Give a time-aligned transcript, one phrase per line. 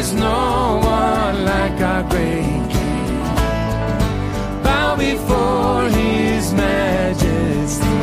[0.00, 3.20] is no one like our great King.
[4.64, 8.00] Bow before His majesty.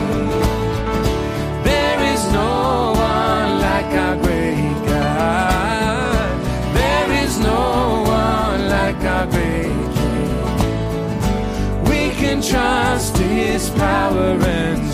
[1.69, 6.39] There is no one like our great God.
[6.79, 11.83] There is no one like our great King.
[11.89, 14.86] We can trust His power and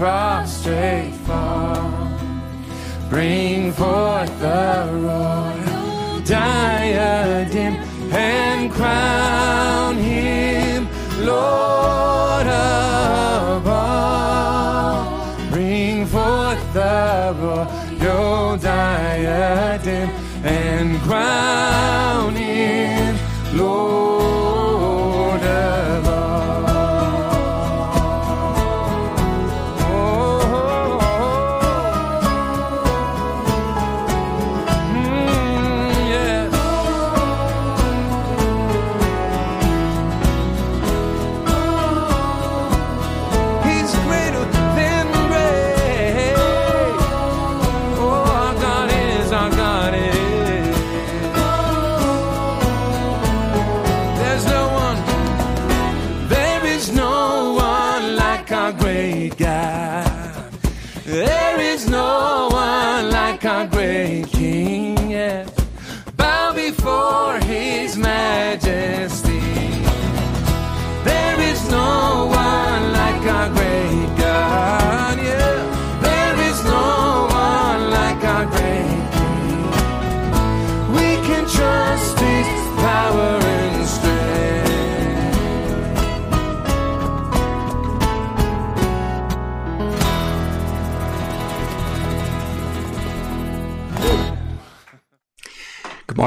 [0.00, 1.92] prostrate fall.
[3.10, 7.74] Bring forth the royal diadem
[8.10, 9.79] and crown.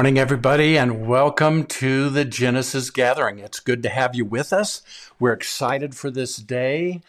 [0.03, 3.39] morning, everybody, and welcome to the Genesis Gathering.
[3.39, 4.81] It's good to have you with us.
[5.17, 7.00] We're excited for this day.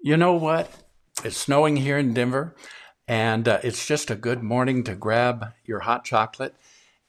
[0.00, 0.70] You know what?
[1.24, 2.54] It's snowing here in Denver,
[3.08, 6.54] and uh, it's just a good morning to grab your hot chocolate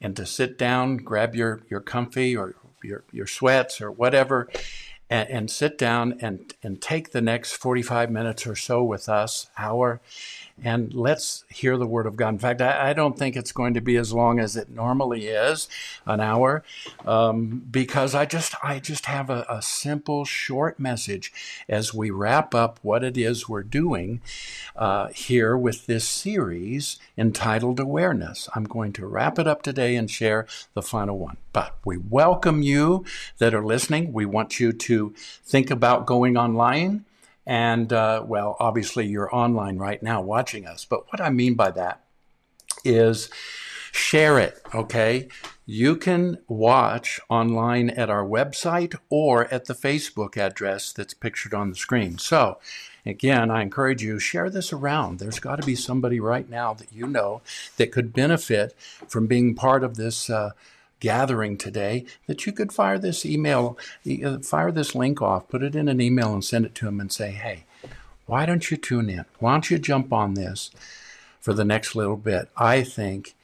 [0.00, 4.48] and to sit down, grab your, your comfy or your, your sweats or whatever,
[5.08, 9.46] and, and sit down and, and take the next 45 minutes or so with us,
[9.56, 10.00] hour,
[10.62, 12.28] and let's hear the word of God.
[12.30, 15.26] In fact, I, I, don't think it's going to be as long as it normally
[15.26, 15.68] is,
[16.06, 16.62] an hour,
[17.04, 21.32] um, because I just I just have a, a, simple, short message
[21.68, 24.20] as we wrap up what it is we're doing
[24.76, 28.48] uh, here with this series entitled Awareness.
[28.54, 31.38] I'm going to wrap it up today and share the final one.
[31.52, 33.04] But we welcome you
[33.38, 34.12] that are listening.
[34.12, 35.14] We want you to
[35.44, 37.04] think about going online
[37.46, 40.84] and, uh, well, obviously you're online right now watching us.
[40.84, 42.04] But what I mean by that
[42.84, 43.30] is
[43.92, 45.28] share it, okay?
[45.66, 51.70] You can watch online at our website or at the Facebook address that's pictured on
[51.70, 52.18] the screen.
[52.18, 52.58] So,
[53.06, 55.18] again, I encourage you share this around.
[55.18, 57.42] There's got to be somebody right now that you know
[57.76, 58.74] that could benefit
[59.08, 60.50] from being part of this uh,
[61.02, 63.76] gathering today that you could fire this email,
[64.24, 67.00] uh, fire this link off, put it in an email and send it to them
[67.00, 67.64] and say, hey,
[68.26, 69.24] why don't you tune in?
[69.40, 70.70] Why don't you jump on this
[71.40, 72.50] for the next little bit?
[72.56, 73.34] I think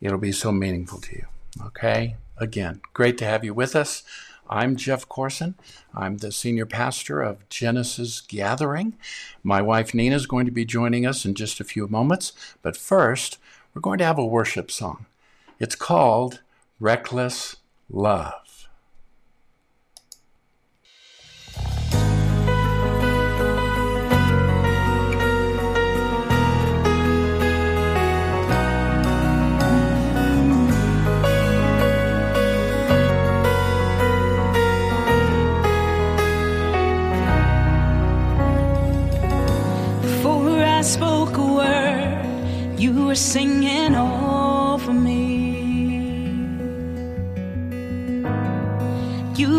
[0.00, 1.26] it'll be so meaningful to you.
[1.66, 2.14] Okay?
[2.36, 4.04] Again, great to have you with us.
[4.48, 5.56] I'm Jeff Corson.
[5.92, 8.94] I'm the senior pastor of Genesis Gathering.
[9.42, 12.32] My wife Nina is going to be joining us in just a few moments.
[12.62, 13.38] But first,
[13.74, 15.06] we're going to have a worship song.
[15.58, 16.42] It's called
[16.80, 17.56] reckless
[17.90, 18.68] love.
[40.00, 43.96] Before I spoke a word, you were singing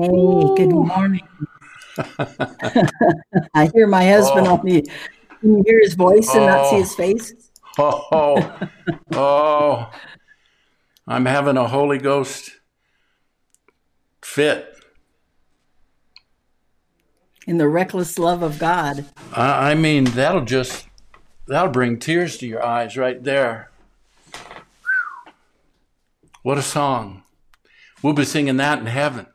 [0.00, 1.26] Hey, good morning.
[3.52, 4.54] I hear my husband Oh.
[4.58, 4.82] on the.
[5.40, 6.80] Can you hear his voice and not see Oh.
[6.80, 7.32] his face?
[7.80, 8.58] Oh,
[9.12, 9.90] oh,
[11.06, 12.50] I'm having a Holy Ghost
[14.22, 14.72] fit.
[17.46, 19.04] In the reckless love of God.
[19.32, 20.86] I, I mean, that'll just,
[21.46, 23.70] that'll bring tears to your eyes right there.
[26.42, 27.22] What a song.
[28.02, 29.26] We'll be singing that in heaven.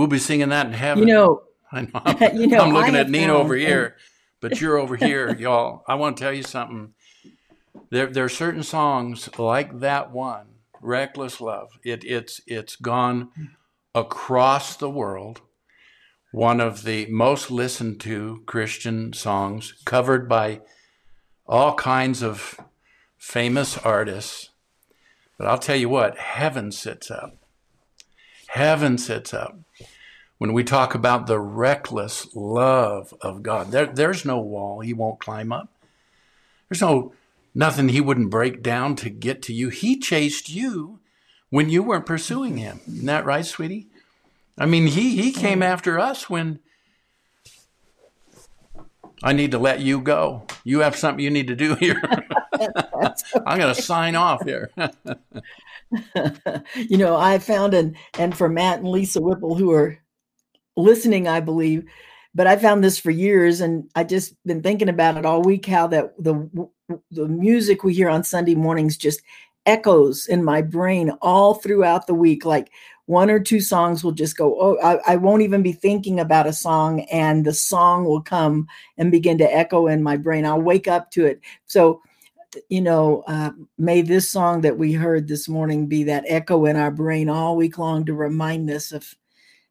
[0.00, 1.06] We'll be singing that in heaven.
[1.06, 1.42] You know,
[1.72, 1.90] I know.
[1.94, 3.96] I'm, You know, I'm looking at Nina over here,
[4.40, 5.84] but you're over here, y'all.
[5.86, 6.94] I want to tell you something.
[7.90, 10.46] There, there are certain songs like that one,
[10.80, 13.28] "Reckless Love." It, it's it's gone
[13.94, 15.42] across the world.
[16.32, 20.62] One of the most listened to Christian songs, covered by
[21.46, 22.58] all kinds of
[23.18, 24.48] famous artists.
[25.36, 27.36] But I'll tell you what, heaven sits up.
[28.46, 29.58] Heaven sits up
[30.40, 33.72] when we talk about the reckless love of God.
[33.72, 35.68] There, there's no wall he won't climb up.
[36.66, 37.12] There's no
[37.54, 39.68] nothing he wouldn't break down to get to you.
[39.68, 40.98] He chased you
[41.50, 42.80] when you weren't pursuing him.
[42.88, 43.88] Isn't that right, sweetie?
[44.56, 46.60] I mean, he he came after us when
[49.22, 50.46] I need to let you go.
[50.64, 52.00] You have something you need to do here.
[53.46, 54.70] I'm going to sign off here.
[56.76, 59.98] you know, I found and and for Matt and Lisa Whipple who are
[60.76, 61.84] listening, I believe,
[62.34, 65.66] but I found this for years, and I just been thinking about it all week.
[65.66, 66.48] How that the
[67.10, 69.20] the music we hear on Sunday mornings just
[69.66, 72.44] echoes in my brain all throughout the week.
[72.44, 72.70] Like
[73.06, 74.56] one or two songs will just go.
[74.60, 78.66] Oh, I, I won't even be thinking about a song, and the song will come
[78.96, 80.46] and begin to echo in my brain.
[80.46, 81.40] I'll wake up to it.
[81.66, 82.00] So
[82.68, 86.76] you know, uh, may this song that we heard this morning be that echo in
[86.76, 89.14] our brain all week long to remind us of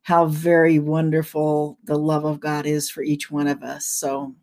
[0.02, 3.86] how very wonderful the love of God is for each one of us.
[3.86, 4.34] So,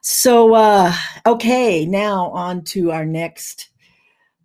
[0.00, 0.92] so uh,
[1.26, 3.70] okay, now on to our next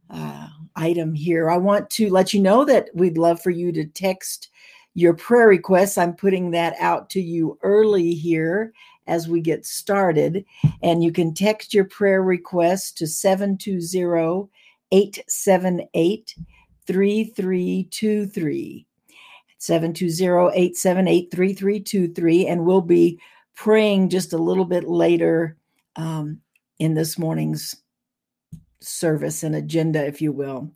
[0.10, 1.50] uh, item here.
[1.50, 4.50] I want to let you know that we'd love for you to text
[4.94, 5.98] your prayer requests.
[5.98, 8.74] I'm putting that out to you early here
[9.08, 10.46] as we get started.
[10.82, 14.50] And you can text your prayer requests to 720
[14.92, 16.36] 878
[16.88, 18.85] 3323.
[19.68, 23.20] 720-878-3323 and we'll be
[23.56, 25.58] praying just a little bit later
[25.96, 26.40] um,
[26.80, 27.76] in this morning's
[28.82, 30.72] service and agenda if you will.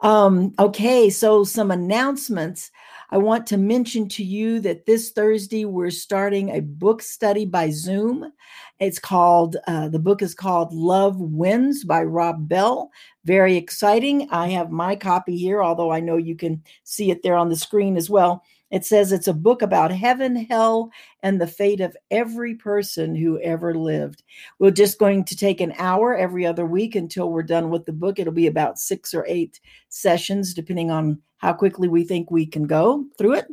[0.00, 2.72] Um, okay so some announcements
[3.10, 7.70] i want to mention to you that this thursday we're starting a book study by
[7.70, 8.32] zoom
[8.80, 12.90] it's called uh, the book is called love wins by rob bell
[13.24, 14.28] very exciting.
[14.30, 17.56] I have my copy here, although I know you can see it there on the
[17.56, 18.44] screen as well.
[18.74, 20.90] It says it's a book about heaven, hell,
[21.22, 24.24] and the fate of every person who ever lived.
[24.58, 27.92] We're just going to take an hour every other week until we're done with the
[27.92, 28.18] book.
[28.18, 32.64] It'll be about six or eight sessions, depending on how quickly we think we can
[32.64, 33.46] go through it.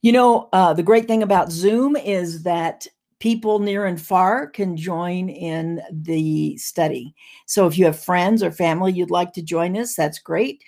[0.00, 2.86] You know, uh, the great thing about Zoom is that
[3.18, 7.16] people near and far can join in the study.
[7.46, 10.62] So if you have friends or family you'd like to join us, that's great.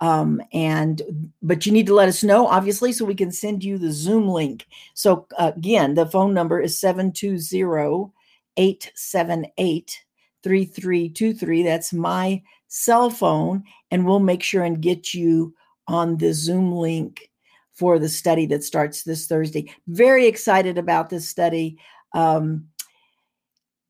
[0.00, 3.78] Um, and but you need to let us know, obviously, so we can send you
[3.78, 4.66] the Zoom link.
[4.94, 8.12] So uh, again, the phone number is 720
[8.56, 10.04] 878
[10.42, 11.62] 3323.
[11.62, 15.54] That's my cell phone, and we'll make sure and get you
[15.88, 17.30] on the Zoom link
[17.72, 19.72] for the study that starts this Thursday.
[19.86, 21.78] Very excited about this study.
[22.12, 22.68] Um,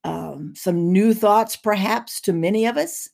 [0.05, 3.09] um, some new thoughts, perhaps, to many of us.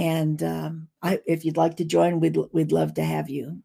[0.00, 3.58] And um, I, if you'd like to join, we'd we'd love to have you.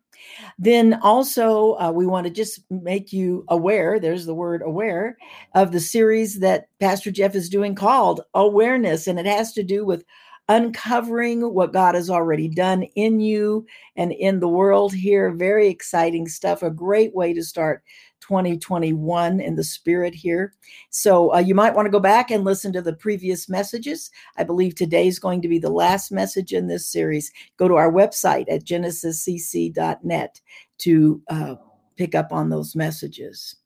[0.59, 4.01] Then also, uh, we want to just make you aware.
[4.01, 5.17] There's the word aware
[5.53, 9.85] of the series that Pastor Jeff is doing called Awareness, and it has to do
[9.85, 10.03] with
[10.49, 15.31] uncovering what God has already done in you and in the world here.
[15.31, 16.61] Very exciting stuff.
[16.63, 17.81] A great way to start
[18.27, 20.53] 2021 in the spirit here.
[20.89, 24.09] So uh, you might want to go back and listen to the previous messages.
[24.37, 27.31] I believe today is going to be the last message in this series.
[27.57, 30.41] Go to our website at genesiscc.net
[30.79, 31.55] to uh,
[31.97, 33.57] pick up on those messages.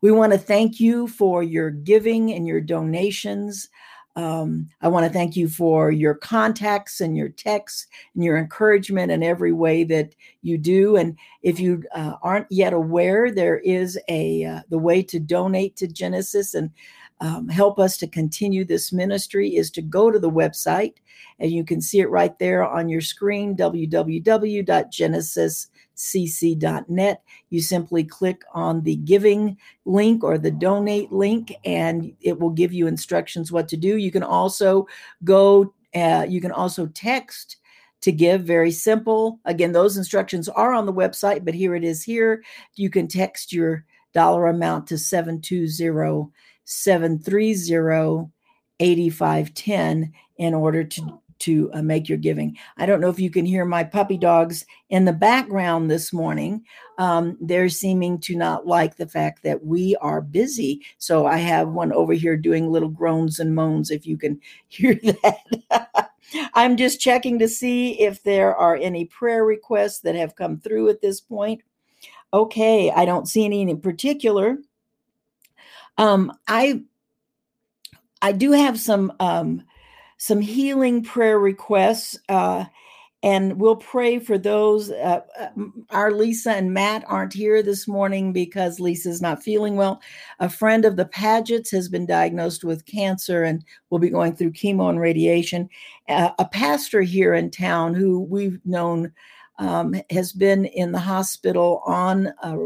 [0.00, 3.68] We want to thank you for your giving and your donations.
[4.16, 9.12] Um, I want to thank you for your contacts and your texts and your encouragement
[9.12, 10.96] in every way that you do.
[10.96, 15.76] And if you uh, aren't yet aware, there is a uh, the way to donate
[15.76, 16.70] to Genesis and
[17.20, 20.94] um, help us to continue this ministry is to go to the website,
[21.38, 27.22] and you can see it right there on your screen www.genesis.com cc.net.
[27.50, 32.72] You simply click on the giving link or the donate link, and it will give
[32.72, 33.96] you instructions what to do.
[33.96, 34.86] You can also
[35.24, 37.56] go, uh, you can also text
[38.02, 42.02] to give very simple again those instructions are on the website but here it is
[42.04, 42.42] here
[42.74, 46.30] you can text your dollar amount to 720
[46.64, 48.30] 730
[48.78, 52.56] 8510 in order to to uh, make your giving.
[52.76, 56.64] I don't know if you can hear my puppy dogs in the background this morning.
[56.98, 60.82] Um, they're seeming to not like the fact that we are busy.
[60.98, 64.94] So I have one over here doing little groans and moans, if you can hear
[64.94, 66.10] that.
[66.54, 70.88] I'm just checking to see if there are any prayer requests that have come through
[70.88, 71.62] at this point.
[72.32, 74.58] Okay, I don't see any in particular.
[75.98, 76.82] Um, I
[78.22, 79.62] I do have some um,
[80.16, 82.18] some healing prayer requests.
[82.28, 82.64] Uh,
[83.22, 84.90] and we'll pray for those.
[84.90, 85.48] Uh, uh
[85.90, 90.00] our Lisa and Matt aren't here this morning because Lisa's not feeling well.
[90.38, 94.52] A friend of the Pagets has been diagnosed with cancer and will be going through
[94.52, 95.68] chemo and radiation.
[96.08, 99.12] Uh, a pastor here in town who we've known
[99.58, 102.56] um, has been in the hospital on a,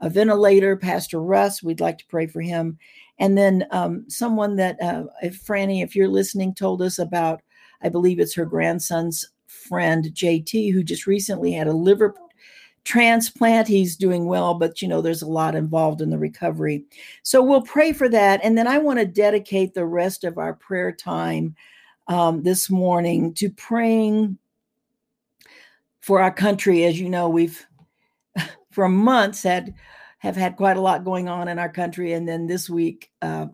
[0.00, 1.62] a ventilator, Pastor Russ.
[1.62, 2.78] We'd like to pray for him
[3.18, 7.42] and then um, someone that, uh, if Franny, if you're listening, told us about,
[7.82, 12.14] I believe it's her grandson's friend, JT, who just recently had a liver
[12.84, 13.68] transplant.
[13.68, 16.84] He's doing well, but you know, there's a lot involved in the recovery.
[17.22, 18.40] So we'll pray for that.
[18.42, 21.56] And then I want to dedicate the rest of our prayer time
[22.08, 24.38] um, this morning to praying
[26.00, 26.84] for our country.
[26.84, 27.66] As you know, we've
[28.70, 29.74] for months had
[30.26, 32.12] have had quite a lot going on in our country.
[32.12, 33.46] And then this week uh,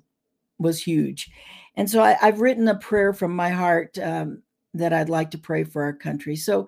[0.58, 1.30] was huge.
[1.76, 4.42] And so I, have written a prayer from my heart um,
[4.74, 6.34] that I'd like to pray for our country.
[6.34, 6.66] So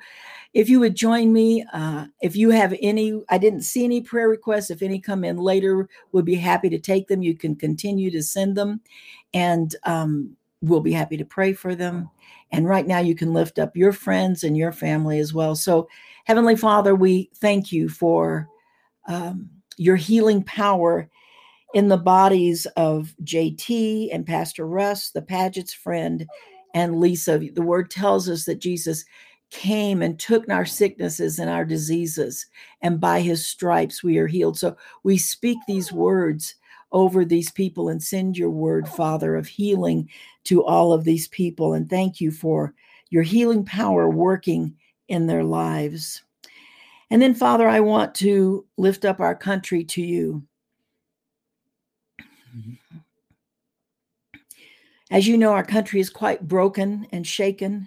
[0.52, 4.28] if you would join me, uh, if you have any, I didn't see any prayer
[4.28, 4.70] requests.
[4.70, 7.22] If any come in later, we'll be happy to take them.
[7.22, 8.80] You can continue to send them,
[9.32, 12.10] and um, we'll be happy to pray for them.
[12.52, 15.56] And right now, you can lift up your friends and your family as well.
[15.56, 15.88] So,
[16.24, 18.48] Heavenly Father, we thank you for
[19.08, 21.08] um, your healing power
[21.74, 26.26] in the bodies of JT and Pastor Russ, the Paget's friend,
[26.72, 27.38] and Lisa.
[27.38, 29.04] The word tells us that Jesus
[29.50, 32.46] came and took our sicknesses and our diseases,
[32.82, 34.58] and by his stripes we are healed.
[34.58, 36.56] So we speak these words
[36.90, 40.08] over these people and send your word, Father, of healing
[40.44, 41.74] to all of these people.
[41.74, 42.74] And thank you for
[43.10, 44.74] your healing power working
[45.08, 46.23] in their lives.
[47.14, 50.42] And then, Father, I want to lift up our country to you.
[52.20, 52.98] Mm-hmm.
[55.12, 57.86] As you know, our country is quite broken and shaken.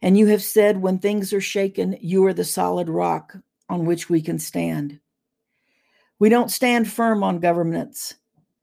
[0.00, 3.34] And you have said, when things are shaken, you are the solid rock
[3.68, 5.00] on which we can stand.
[6.20, 8.14] We don't stand firm on governments,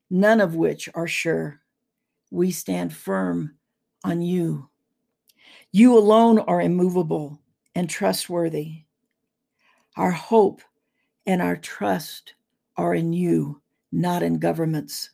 [0.09, 1.59] none of which are sure.
[2.31, 3.57] We stand firm
[4.05, 4.69] on you.
[5.73, 7.41] You alone are immovable
[7.75, 8.83] and trustworthy.
[9.99, 10.61] Our hope
[11.25, 12.33] and our trust
[12.77, 15.09] are in you, not in governments.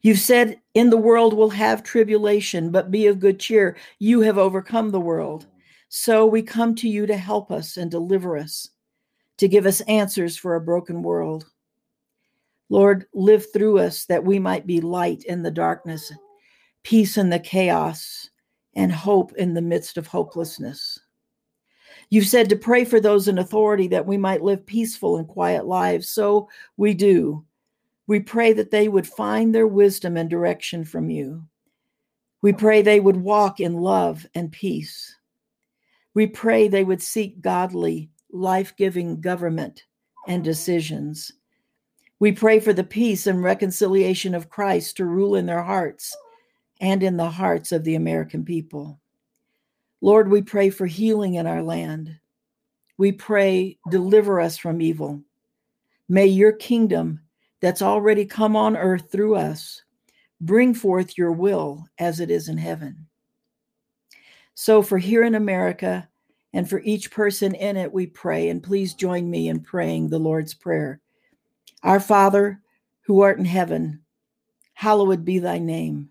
[0.00, 3.76] You've said, In the world we'll have tribulation, but be of good cheer.
[3.98, 5.48] You have overcome the world.
[5.88, 8.70] So we come to you to help us and deliver us,
[9.38, 11.46] to give us answers for a broken world.
[12.68, 16.12] Lord, live through us that we might be light in the darkness,
[16.84, 18.30] peace in the chaos,
[18.76, 21.00] and hope in the midst of hopelessness.
[22.10, 25.66] You've said to pray for those in authority that we might live peaceful and quiet
[25.66, 26.08] lives.
[26.10, 27.44] So we do
[28.06, 31.44] we pray that they would find their wisdom and direction from you.
[32.42, 35.16] We pray they would walk in love and peace.
[36.12, 39.84] We pray they would seek godly, life giving government
[40.28, 41.32] and decisions.
[42.20, 46.14] We pray for the peace and reconciliation of Christ to rule in their hearts
[46.80, 49.00] and in the hearts of the American people.
[50.04, 52.14] Lord, we pray for healing in our land.
[52.98, 55.22] We pray, deliver us from evil.
[56.10, 57.20] May your kingdom
[57.62, 59.82] that's already come on earth through us.
[60.42, 63.06] Bring forth your will as it is in heaven.
[64.54, 66.06] So, for here in America
[66.52, 70.18] and for each person in it, we pray, and please join me in praying the
[70.18, 71.00] Lord's Prayer.
[71.82, 72.60] Our Father,
[73.06, 74.02] who art in heaven,
[74.74, 76.10] hallowed be thy name.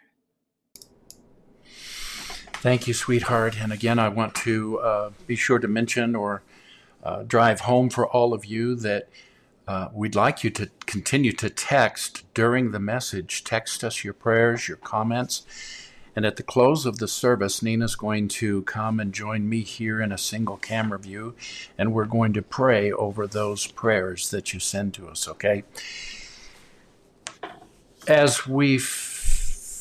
[2.61, 3.59] Thank you, sweetheart.
[3.59, 6.43] And again, I want to uh, be sure to mention or
[7.03, 9.09] uh, drive home for all of you that
[9.67, 13.43] uh, we'd like you to continue to text during the message.
[13.43, 15.41] Text us your prayers, your comments.
[16.15, 19.99] And at the close of the service, Nina's going to come and join me here
[19.99, 21.33] in a single camera view,
[21.79, 25.63] and we're going to pray over those prayers that you send to us, okay?
[28.07, 29.10] As we f-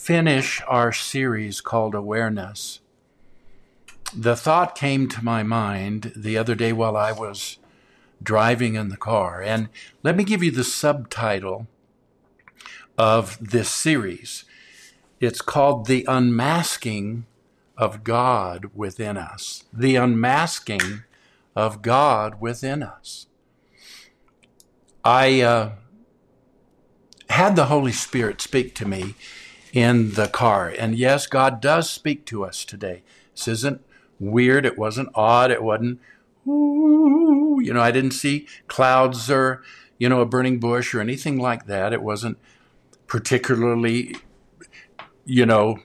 [0.00, 2.80] finish our series called Awareness,
[4.16, 7.58] the thought came to my mind the other day while I was
[8.22, 9.42] driving in the car.
[9.42, 9.68] And
[10.02, 11.66] let me give you the subtitle
[12.96, 14.44] of this series.
[15.20, 17.26] It's called The Unmasking
[17.76, 19.64] of God Within Us.
[19.70, 21.02] The Unmasking
[21.54, 23.26] of God Within Us.
[25.04, 25.72] I uh,
[27.28, 29.14] had the Holy Spirit speak to me
[29.72, 30.72] in the car.
[30.78, 33.02] And yes, God does speak to us today.
[33.34, 33.84] This isn't
[34.18, 34.66] weird.
[34.66, 35.50] It wasn't odd.
[35.50, 36.00] It wasn't
[36.46, 39.62] ooh, you know, I didn't see clouds or,
[39.98, 41.92] you know, a burning bush or anything like that.
[41.92, 42.38] It wasn't
[43.06, 44.16] particularly,
[45.24, 45.78] you know,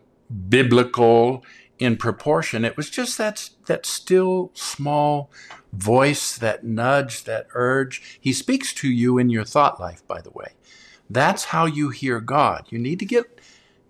[0.50, 1.43] biblical
[1.78, 2.63] in proportion.
[2.63, 5.30] It was just that, that still small
[5.74, 8.19] voice, that nudge, that urge.
[8.19, 10.54] He speaks to you in your thought life, by the way.
[11.10, 12.65] That's how you hear God.
[12.69, 13.39] You need to get,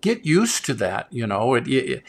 [0.06, 1.08] get used to that.
[1.10, 2.02] You know, it, it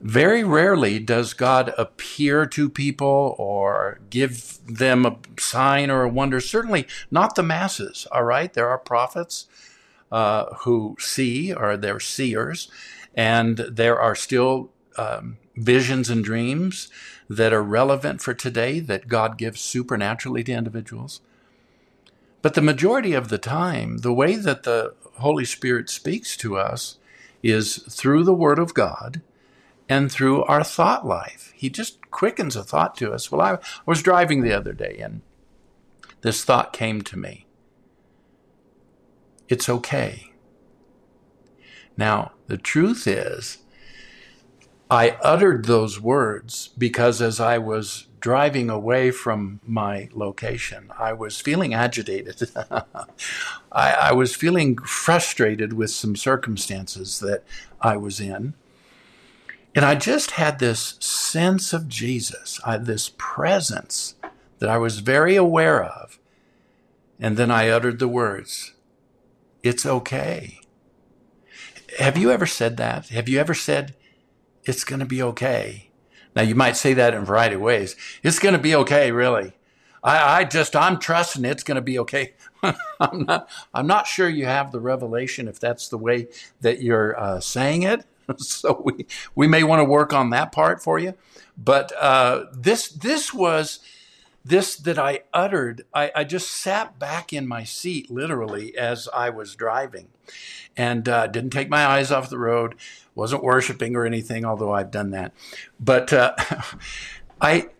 [0.00, 6.40] very rarely does God appear to people or give them a sign or a wonder.
[6.40, 8.52] Certainly not the masses, all right?
[8.52, 9.46] There are prophets
[10.12, 12.70] uh, who see, or they're seers,
[13.14, 16.88] and there are still um, visions and dreams
[17.28, 21.20] that are relevant for today that God gives supernaturally to individuals.
[22.42, 26.98] But the majority of the time, the way that the Holy Spirit speaks to us
[27.50, 29.22] is through the Word of God
[29.88, 31.52] and through our thought life.
[31.54, 33.30] He just quickens a thought to us.
[33.30, 35.22] Well, I was driving the other day and
[36.22, 37.46] this thought came to me.
[39.48, 40.32] It's okay.
[41.96, 43.58] Now, the truth is,
[44.90, 51.40] I uttered those words because as I was driving away from my location, I was
[51.40, 52.50] feeling agitated.
[52.70, 57.42] I, I, was feeling frustrated with some circumstances that
[57.80, 58.54] I was in.
[59.74, 64.14] And I just had this sense of Jesus, I, this presence
[64.60, 66.18] that I was very aware of.
[67.20, 68.72] And then I uttered the words,
[69.62, 70.60] It's okay.
[71.98, 73.08] Have you ever said that?
[73.08, 73.94] Have you ever said,
[74.66, 75.90] It's going to be okay?
[76.34, 77.96] Now, you might say that in a variety of ways.
[78.22, 79.52] It's going to be okay, really.
[80.02, 82.34] I, I just, I'm trusting it's going to be okay.
[83.00, 86.28] I'm not, I'm not sure you have the revelation if that's the way
[86.60, 88.04] that you're uh, saying it.
[88.38, 91.14] so we, we may want to work on that part for you.
[91.56, 93.80] But uh, this, this was
[94.48, 99.28] this that I uttered, I, I, just sat back in my seat literally as I
[99.28, 100.08] was driving
[100.76, 102.76] and uh, didn't take my eyes off the road,
[103.14, 105.32] wasn't worshiping or anything, although I've done that.
[105.80, 106.36] But uh,
[107.40, 107.70] I,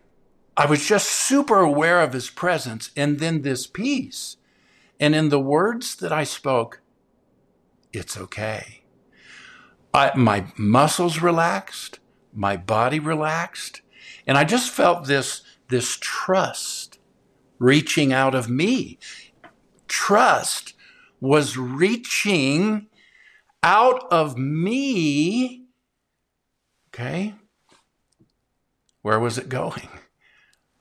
[0.57, 4.35] I was just super aware of his presence and then this peace.
[4.99, 6.81] And in the words that I spoke,
[7.93, 8.81] it's okay.
[9.93, 11.99] I, my muscles relaxed,
[12.33, 13.81] my body relaxed,
[14.25, 16.99] and I just felt this this trust
[17.59, 18.99] reaching out of me.
[19.87, 20.73] Trust
[21.19, 22.87] was reaching
[23.63, 25.65] out of me.
[26.89, 27.35] Okay.
[29.01, 29.89] Where was it going?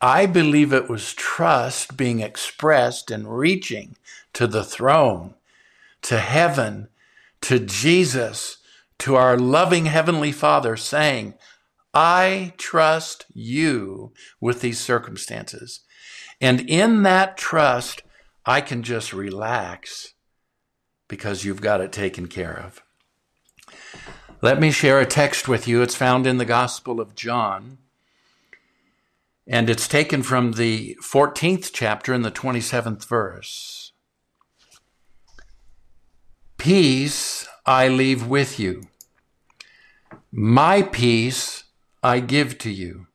[0.01, 3.97] I believe it was trust being expressed and reaching
[4.35, 5.35] to the throne,
[6.03, 6.89] to heaven,
[7.43, 8.59] to Jesus,
[8.99, 11.35] to our loving Heavenly Father, saying,
[11.99, 15.81] I trust you with these circumstances.
[16.43, 18.03] And in that trust,
[18.45, 20.13] I can just relax
[21.09, 22.83] because you've got it taken care of.
[24.43, 25.81] Let me share a text with you.
[25.81, 27.79] It's found in the Gospel of John.
[29.47, 33.93] And it's taken from the 14th chapter in the 27th verse.
[36.59, 38.83] Peace I leave with you.
[40.31, 41.63] My peace
[42.07, 43.09] I give to you,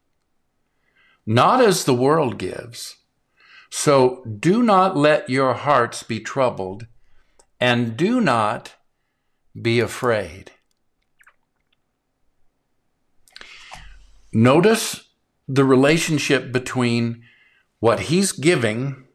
[1.26, 2.98] not as the world gives.
[3.70, 6.88] So do not let your hearts be troubled,
[7.58, 8.76] and do not
[9.56, 10.52] be afraid.
[14.34, 15.08] Notice
[15.48, 17.24] the relationship between
[17.80, 19.06] what he's giving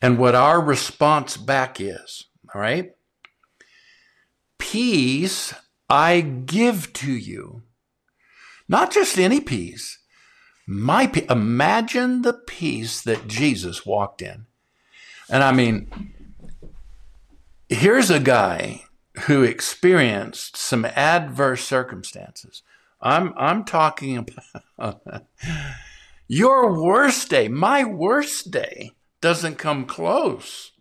[0.00, 2.26] and what our response back is.
[2.54, 2.92] All right?
[4.56, 5.52] Peace
[5.90, 7.63] I give to you.
[8.68, 9.98] Not just any peace.
[10.66, 14.46] My imagine the peace that Jesus walked in.
[15.28, 16.12] And I mean,
[17.68, 18.84] here's a guy
[19.26, 22.62] who experienced some adverse circumstances.
[23.00, 24.26] I'm I'm talking
[24.78, 25.02] about
[26.28, 27.48] your worst day.
[27.48, 30.72] My worst day doesn't come close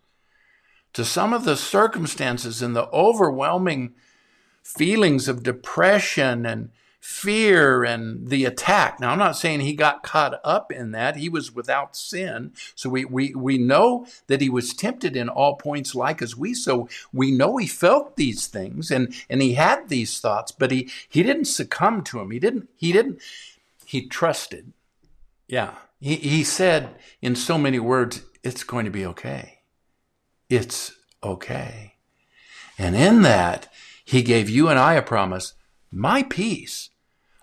[0.93, 3.93] to some of the circumstances and the overwhelming
[4.63, 6.69] feelings of depression and
[7.04, 8.98] fear and the attack.
[8.98, 11.18] Now, I'm not saying he got caught up in that.
[11.18, 12.54] He was without sin.
[12.76, 16.54] So we, we, we know that he was tempted in all points like as we.
[16.54, 20.89] So we know he felt these things and, and he had these thoughts, but he,
[21.10, 22.32] he didn't succumb to them.
[22.32, 23.20] He didn't, he didn't,
[23.84, 24.72] he trusted.
[25.46, 25.74] Yeah.
[26.00, 29.60] He, he said in so many words, it's going to be okay.
[30.50, 31.96] It's okay.
[32.78, 33.68] And in that,
[34.06, 35.54] he gave you and I a promise,
[35.92, 36.92] my peace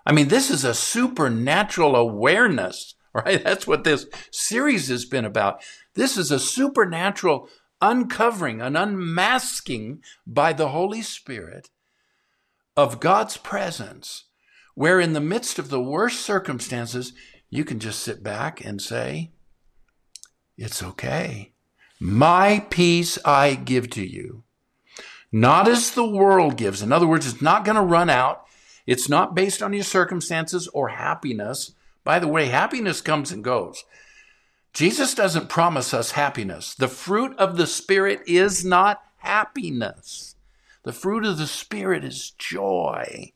[0.05, 3.43] I mean, this is a supernatural awareness, right?
[3.43, 5.63] That's what this series has been about.
[5.95, 7.49] This is a supernatural
[7.81, 11.69] uncovering, an unmasking by the Holy Spirit
[12.77, 14.25] of God's presence,
[14.75, 17.13] where in the midst of the worst circumstances,
[17.49, 19.31] you can just sit back and say,
[20.57, 21.53] It's okay.
[21.99, 24.43] My peace I give to you.
[25.31, 26.81] Not as the world gives.
[26.81, 28.45] In other words, it's not going to run out.
[28.91, 31.71] It's not based on your circumstances or happiness.
[32.03, 33.85] By the way, happiness comes and goes.
[34.73, 36.75] Jesus doesn't promise us happiness.
[36.75, 40.35] The fruit of the Spirit is not happiness.
[40.83, 43.31] The fruit of the Spirit is joy,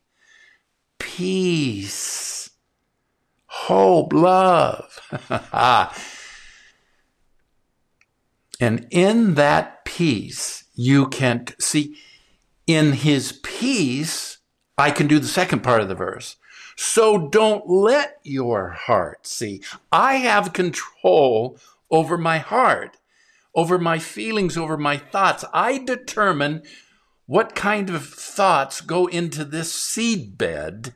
[0.99, 2.49] peace,
[3.45, 4.99] hope, love.
[8.59, 11.95] and in that peace, you can see,
[12.67, 14.34] in his peace,
[14.77, 16.35] I can do the second part of the verse.
[16.75, 19.61] So don't let your heart see.
[19.91, 21.57] I have control
[21.89, 22.97] over my heart,
[23.53, 25.45] over my feelings, over my thoughts.
[25.53, 26.63] I determine
[27.25, 30.93] what kind of thoughts go into this seed bed.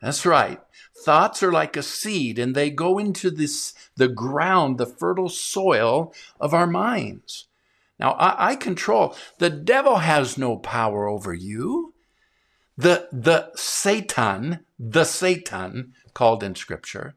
[0.00, 0.60] That's right.
[0.96, 6.14] Thoughts are like a seed and they go into this, the ground, the fertile soil
[6.40, 7.46] of our minds.
[8.00, 9.14] Now, I, I control.
[9.38, 11.91] The devil has no power over you.
[12.76, 17.14] The, the Satan, the Satan, called in scripture,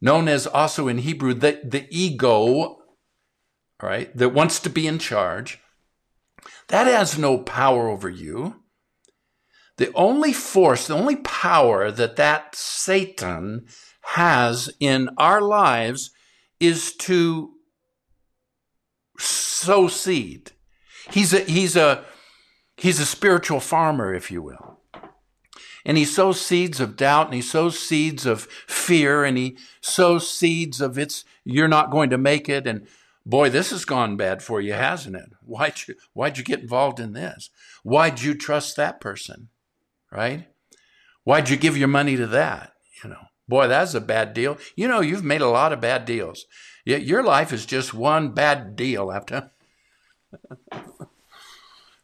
[0.00, 2.78] known as also in Hebrew, the, the ego,
[3.82, 5.60] right, that wants to be in charge,
[6.68, 8.62] that has no power over you.
[9.76, 13.66] The only force, the only power that that Satan
[14.02, 16.10] has in our lives
[16.58, 17.52] is to
[19.18, 20.52] sow seed.
[21.10, 22.04] He's a, he's a,
[22.76, 24.80] he's a spiritual farmer, if you will.
[25.84, 30.28] And he sows seeds of doubt and he sows seeds of fear and he sows
[30.28, 32.66] seeds of it's, you're not going to make it.
[32.66, 32.88] And
[33.24, 35.30] boy, this has gone bad for you, hasn't it?
[35.42, 37.50] Why'd you, why'd you get involved in this?
[37.84, 39.48] Why'd you trust that person?
[40.10, 40.48] Right?
[41.22, 42.72] Why'd you give your money to that?
[43.04, 44.58] You know, boy, that's a bad deal.
[44.74, 46.46] You know, you've made a lot of bad deals.
[46.84, 49.50] Yet Your life is just one bad deal after.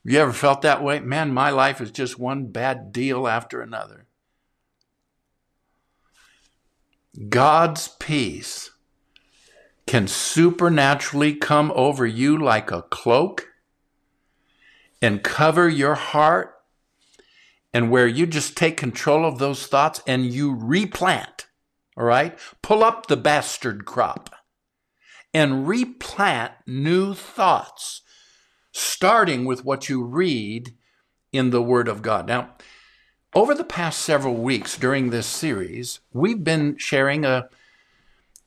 [0.04, 1.00] You ever felt that way?
[1.00, 4.06] Man, my life is just one bad deal after another.
[7.28, 8.70] God's peace
[9.86, 13.48] can supernaturally come over you like a cloak
[15.00, 16.54] and cover your heart,
[17.74, 21.46] and where you just take control of those thoughts and you replant,
[21.96, 22.38] all right?
[22.62, 24.30] Pull up the bastard crop
[25.34, 28.01] and replant new thoughts,
[28.72, 30.74] starting with what you read
[31.32, 32.26] in the Word of God.
[32.26, 32.50] Now,
[33.34, 37.48] over the past several weeks during this series, we've been sharing a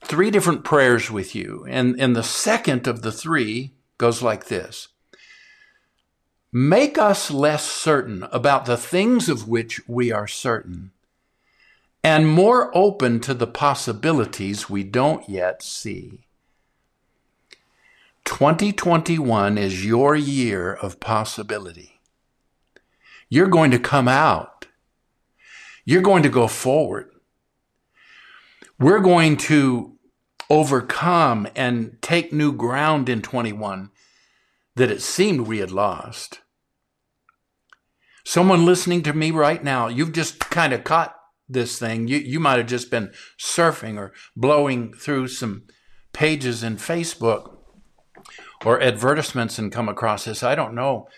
[0.04, 1.66] three different prayers with you.
[1.68, 4.88] And, and the second of the three goes like this
[6.52, 10.92] Make us less certain about the things of which we are certain,
[12.04, 16.25] and more open to the possibilities we don't yet see.
[18.26, 22.00] 2021 is your year of possibility.
[23.30, 24.66] You're going to come out.
[25.84, 27.10] You're going to go forward.
[28.78, 29.96] We're going to
[30.50, 33.90] overcome and take new ground in 21
[34.74, 36.40] that it seemed we had lost.
[38.24, 41.16] Someone listening to me right now, you've just kind of caught
[41.48, 42.08] this thing.
[42.08, 45.68] You, you might have just been surfing or blowing through some
[46.12, 47.55] pages in Facebook
[48.66, 50.42] or advertisements and come across this.
[50.42, 51.08] I don't know.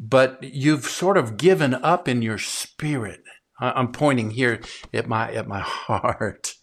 [0.00, 3.22] But you've sort of given up in your spirit.
[3.60, 6.54] I'm pointing here at my at my heart.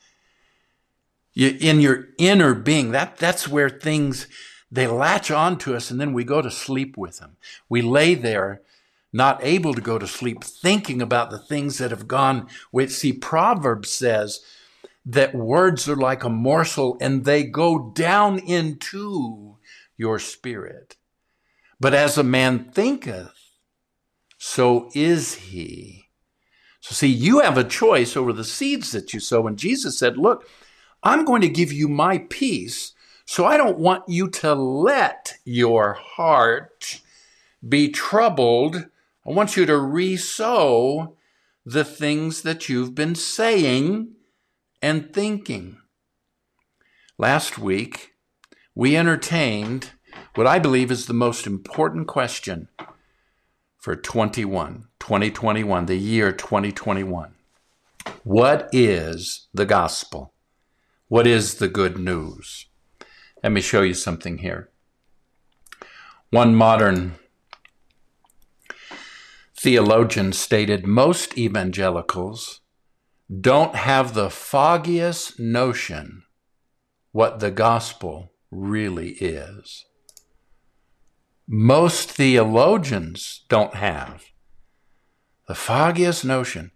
[1.34, 4.28] You, in your inner being, that that's where things
[4.72, 7.38] they latch on to us, and then we go to sleep with them.
[7.70, 8.64] We lay there,
[9.14, 12.48] not able to go to sleep, thinking about the things that have gone.
[12.72, 14.40] With see, Proverbs says
[15.06, 19.58] that words are like a morsel, and they go down into
[20.02, 20.98] your spirit.
[21.80, 23.38] But as a man thinketh,
[24.40, 26.06] so is he.
[26.80, 29.46] So, see, you have a choice over the seeds that you sow.
[29.46, 30.50] And Jesus said, Look,
[31.04, 32.94] I'm going to give you my peace,
[33.26, 37.02] so I don't want you to let your heart
[37.68, 38.88] be troubled.
[39.28, 41.16] I want you to re-sow
[41.64, 44.14] the things that you've been saying
[44.82, 45.78] and thinking.
[47.20, 48.11] Last week,
[48.76, 49.92] we entertained
[50.36, 52.70] what I believe is the most important question
[53.78, 57.34] for 21, 2021, the year 2021.
[58.24, 60.34] What is the gospel?
[61.08, 62.68] What is the good news?
[63.44, 64.70] Let me show you something here.
[66.30, 67.16] One modern
[69.54, 72.62] theologian stated most evangelicals
[73.40, 76.24] don't have the foggiest notion
[77.12, 79.86] what the gospel really is.
[81.48, 84.26] Most theologians don't have
[85.48, 86.72] the foggiest notion.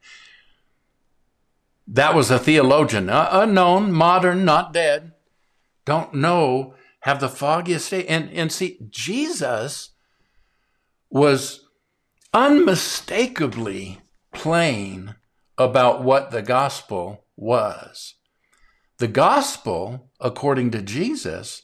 [1.88, 5.14] That was a theologian, uh, unknown, modern, not dead.
[5.86, 7.94] Don't know, have the foggiest.
[7.94, 9.92] And, and see, Jesus
[11.10, 11.68] was
[12.34, 14.02] unmistakably
[14.34, 15.16] plain
[15.58, 18.16] about what the gospel was.
[18.98, 21.64] The gospel, according to Jesus,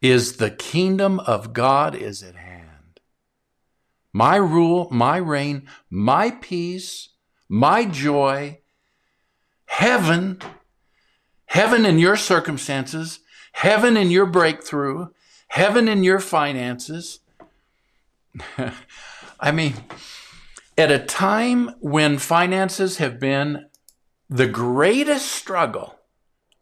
[0.00, 3.00] is the kingdom of God is at hand.
[4.12, 7.10] My rule, my reign, my peace,
[7.48, 8.60] my joy,
[9.66, 10.40] heaven,
[11.46, 13.20] heaven in your circumstances,
[13.52, 15.08] heaven in your breakthrough,
[15.48, 17.20] heaven in your finances.
[19.40, 19.74] I mean,
[20.76, 23.66] at a time when finances have been
[24.30, 25.96] the greatest struggle,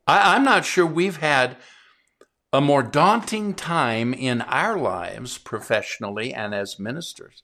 [0.07, 1.57] I, am not sure we've had
[2.57, 7.43] a more daunting time in our lives professionally and as ministers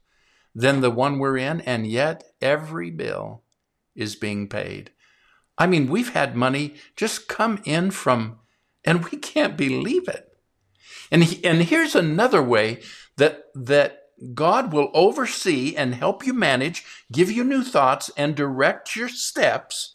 [0.55, 3.43] than the one we're in, and yet every bill
[3.95, 4.91] is being paid.
[5.59, 8.39] I mean, we've had money just come in from,
[8.87, 10.35] and we can't believe it.
[11.11, 12.81] And, he, and here's another way
[13.19, 18.97] that, that God will oversee and help you manage, give you new thoughts, and direct
[18.97, 19.95] your steps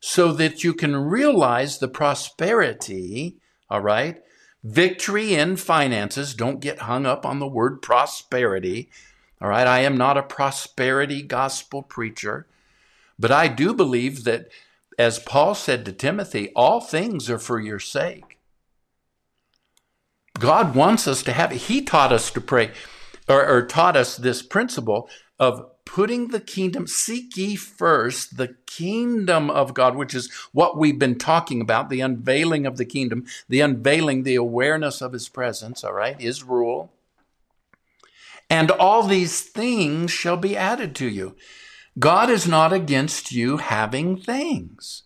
[0.00, 3.36] so that you can realize the prosperity,
[3.68, 4.22] all right?
[4.64, 6.34] Victory in finances.
[6.34, 8.90] Don't get hung up on the word prosperity.
[9.40, 9.66] All right.
[9.66, 12.46] I am not a prosperity gospel preacher,
[13.18, 14.48] but I do believe that,
[14.98, 18.38] as Paul said to Timothy, all things are for your sake.
[20.38, 22.72] God wants us to have, He taught us to pray,
[23.28, 25.08] or, or taught us this principle
[25.38, 30.98] of putting the kingdom, seek ye first the kingdom of God, which is what we've
[30.98, 35.82] been talking about the unveiling of the kingdom, the unveiling, the awareness of his presence,
[35.82, 36.92] all right, his rule.
[38.50, 41.36] And all these things shall be added to you.
[41.98, 45.04] God is not against you having things.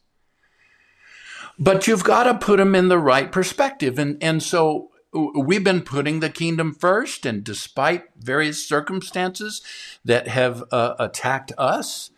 [1.59, 3.99] But you've got to put them in the right perspective.
[3.99, 9.63] And, and so we've been putting the kingdom first, and despite various circumstances
[10.05, 12.11] that have uh, attacked us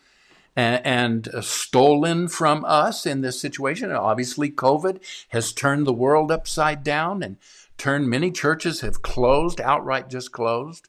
[0.55, 5.93] and, and uh, stolen from us in this situation, and obviously COVID has turned the
[5.93, 7.37] world upside down and
[7.77, 10.87] turned many churches have closed, outright just closed.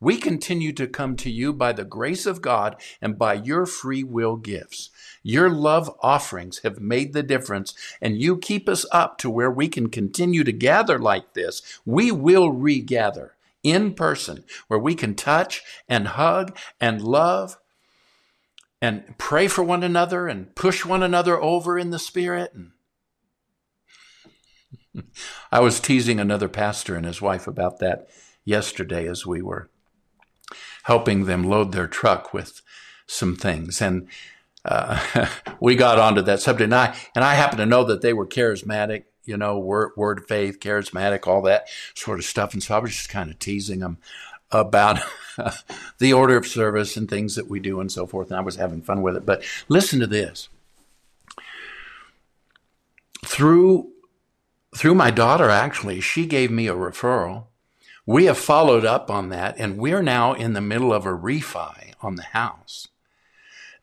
[0.00, 4.02] We continue to come to you by the grace of God and by your free
[4.02, 4.90] will gifts.
[5.26, 9.66] Your love offerings have made the difference, and you keep us up to where we
[9.66, 11.80] can continue to gather like this.
[11.84, 17.58] We will regather in person where we can touch and hug and love
[18.80, 22.54] and pray for one another and push one another over in the spirit.
[25.50, 28.08] I was teasing another pastor and his wife about that
[28.44, 29.70] yesterday as we were
[30.84, 32.62] helping them load their truck with
[33.08, 33.82] some things.
[33.82, 34.06] And
[34.66, 35.28] uh,
[35.60, 38.26] we got onto that subject, and I and I happen to know that they were
[38.26, 42.52] charismatic, you know, word word of faith, charismatic, all that sort of stuff.
[42.52, 43.98] And so I was just kind of teasing them
[44.50, 45.00] about
[45.98, 48.30] the order of service and things that we do and so forth.
[48.30, 49.24] And I was having fun with it.
[49.24, 50.48] But listen to this.
[53.24, 53.92] Through
[54.76, 57.44] through my daughter, actually, she gave me a referral.
[58.04, 61.94] We have followed up on that, and we're now in the middle of a refi
[62.00, 62.86] on the house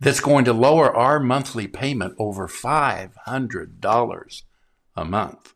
[0.03, 4.43] that's going to lower our monthly payment over $500
[4.95, 5.53] a month.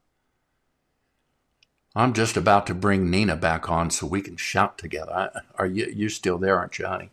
[1.96, 5.32] I'm just about to bring Nina back on so we can shout together.
[5.56, 7.10] Are you you still there, aren't you, honey?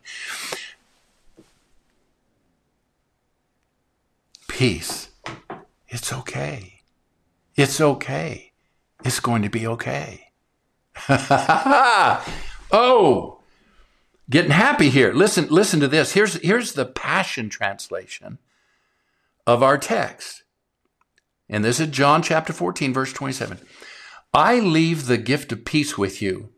[4.47, 5.09] Peace.
[5.89, 6.83] It's okay.
[7.57, 8.53] It's okay.
[9.05, 10.33] It's going to be okay.
[12.71, 13.41] oh,
[14.29, 15.13] getting happy here.
[15.13, 16.13] Listen, listen to this.
[16.13, 18.39] Here's, here's the Passion Translation
[19.47, 20.43] of our text.
[21.49, 23.59] And this is John chapter 14, verse 27.
[24.33, 26.51] I leave the gift of peace with you.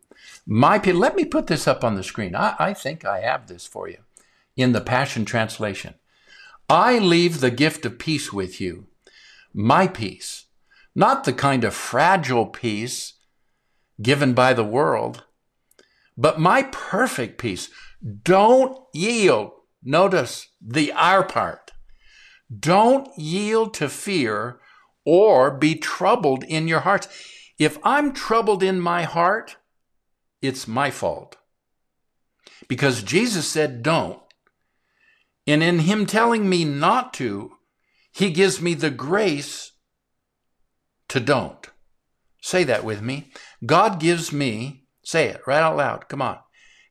[0.47, 0.95] My peace.
[0.95, 2.35] let me put this up on the screen.
[2.35, 3.99] I, I think I have this for you
[4.57, 5.95] in the Passion Translation.
[6.69, 8.87] I leave the gift of peace with you.
[9.53, 10.47] My peace,
[10.95, 13.14] not the kind of fragile peace
[14.01, 15.25] given by the world,
[16.17, 17.71] but my perfect peace.
[18.23, 19.53] Don't yield.
[19.83, 21.73] Notice the our part.
[22.57, 24.61] Don't yield to fear
[25.05, 27.09] or be troubled in your hearts.
[27.59, 29.57] If I'm troubled in my heart,
[30.43, 31.37] it's my fault.
[32.69, 34.21] Because Jesus said, don't.
[35.47, 37.53] And in Him telling me not to,
[38.12, 39.73] He gives me the grace
[41.09, 41.69] to don't.
[42.41, 43.31] Say that with me.
[43.64, 46.09] God gives me Say it right out loud.
[46.09, 46.39] Come on.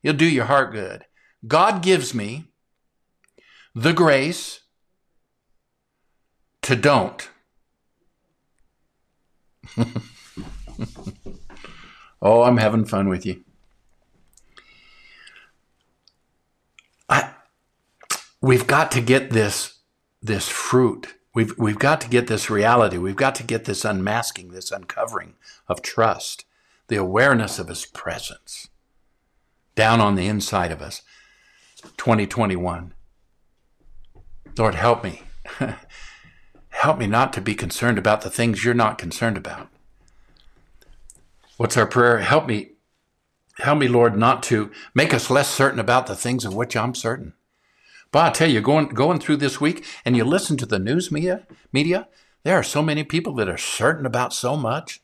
[0.02, 1.04] You'll do your heart good.
[1.46, 2.44] God gives me
[3.74, 4.60] the grace
[6.62, 7.28] to don't.
[12.22, 13.44] oh, I'm having fun with you.
[17.10, 17.34] I,
[18.40, 19.74] we've got to get this
[20.22, 21.16] this fruit.
[21.34, 22.96] We've we've got to get this reality.
[22.96, 25.34] We've got to get this unmasking, this uncovering
[25.68, 26.45] of trust
[26.88, 28.68] the awareness of His presence
[29.74, 31.02] down on the inside of us.
[31.96, 32.94] 2021.
[34.58, 35.22] Lord, help me.
[36.70, 39.68] help me not to be concerned about the things you're not concerned about.
[41.56, 42.18] What's our prayer?
[42.18, 42.72] Help me,
[43.58, 46.94] help me, Lord, not to make us less certain about the things of which I'm
[46.94, 47.32] certain.
[48.12, 51.10] But I tell you, going going through this week, and you listen to the news
[51.10, 52.08] media, media,
[52.44, 55.00] there are so many people that are certain about so much,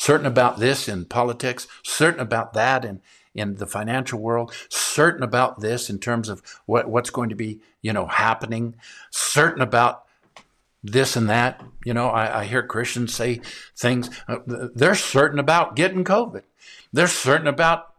[0.00, 3.02] certain about this in politics, certain about that in
[3.34, 7.60] in the financial world, certain about this in terms of what what's going to be,
[7.82, 8.74] you know, happening,
[9.10, 10.04] certain about
[10.82, 11.62] this and that.
[11.84, 13.42] You know, I, I hear Christians say
[13.76, 14.08] things.
[14.26, 14.38] Uh,
[14.74, 16.44] they're certain about getting COVID.
[16.94, 17.92] They're certain about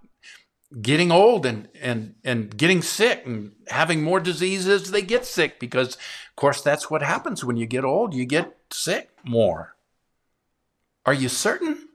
[0.81, 5.95] getting old and and and getting sick and having more diseases they get sick because
[5.95, 9.75] of course that's what happens when you get old you get sick more
[11.05, 11.89] are you certain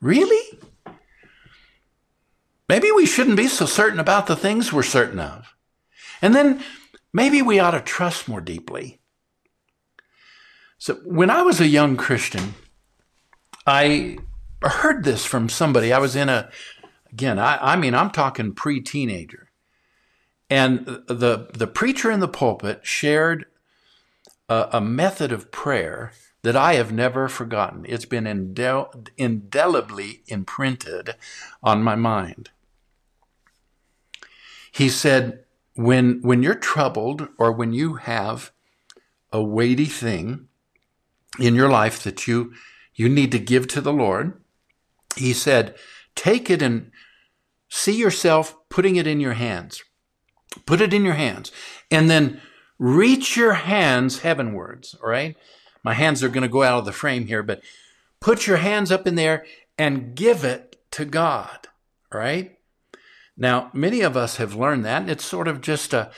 [0.00, 0.58] really?
[2.68, 5.54] Maybe we shouldn't be so certain about the things we're certain of.
[6.20, 6.62] And then
[7.12, 9.00] maybe we ought to trust more deeply.
[10.80, 12.54] So when i was a young christian
[13.66, 14.16] i
[14.62, 15.92] heard this from somebody.
[15.92, 16.50] I was in a
[17.12, 19.50] Again, I, I mean, I'm talking pre teenager.
[20.50, 23.46] And the, the preacher in the pulpit shared
[24.48, 26.12] a, a, method of prayer
[26.42, 27.84] that I have never forgotten.
[27.88, 31.16] It's been indel- indelibly imprinted
[31.62, 32.50] on my mind.
[34.70, 38.52] He said, when, when you're troubled or when you have
[39.32, 40.48] a weighty thing
[41.38, 42.52] in your life that you,
[42.94, 44.40] you need to give to the Lord,
[45.16, 45.74] he said,
[46.14, 46.90] take it and
[47.68, 49.82] see yourself putting it in your hands.
[50.66, 51.52] Put it in your hands.
[51.90, 52.40] And then
[52.78, 55.36] reach your hands heavenwards, all right?
[55.82, 57.62] My hands are going to go out of the frame here, but
[58.20, 59.44] put your hands up in there
[59.76, 61.68] and give it to God,
[62.12, 62.58] right?
[63.36, 66.10] Now, many of us have learned that, and it's sort of just a,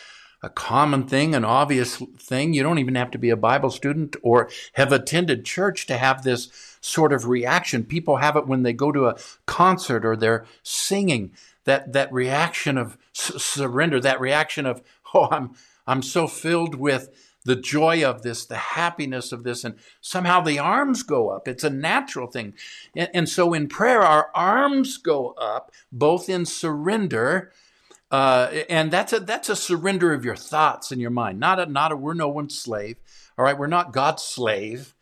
[0.42, 2.54] a common thing, an obvious thing.
[2.54, 6.22] You don't even have to be a Bible student or have attended church to have
[6.22, 6.50] this
[6.80, 7.84] sort of reaction.
[7.84, 11.32] People have it when they go to a concert or they're singing.
[11.64, 14.82] That that reaction of surrender, that reaction of
[15.12, 15.54] oh, I'm
[15.86, 17.10] I'm so filled with
[17.44, 21.48] the joy of this, the happiness of this, and somehow the arms go up.
[21.48, 22.54] It's a natural thing.
[22.94, 27.52] And, and so in prayer, our arms go up, both in surrender
[28.10, 31.38] uh, and that's a that's a surrender of your thoughts and your mind.
[31.38, 32.96] Not a not a we're no one's slave.
[33.38, 34.94] All right, we're not God's slave.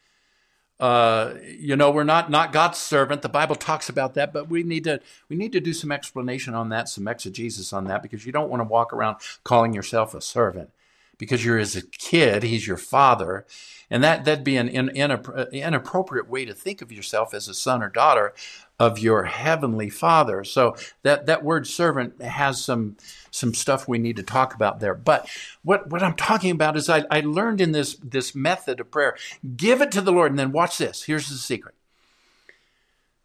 [0.79, 3.23] Uh, you know, we're not not God's servant.
[3.23, 6.55] The Bible talks about that, but we need to we need to do some explanation
[6.55, 10.15] on that, some exegesis on that, because you don't want to walk around calling yourself
[10.15, 10.71] a servant
[11.19, 13.45] because you're as a kid, he's your father,
[13.91, 15.11] and that that'd be an in, in,
[15.53, 18.35] inappropriate way to think of yourself as a son or daughter
[18.79, 20.45] of your heavenly Father.
[20.45, 22.97] So that that word servant has some
[23.31, 24.95] some stuff we need to talk about there.
[24.95, 25.29] But
[25.63, 29.17] what what I'm talking about is I, I learned in this this method of prayer,
[29.57, 31.05] give it to the Lord, and then watch this.
[31.05, 31.75] Here's the secret.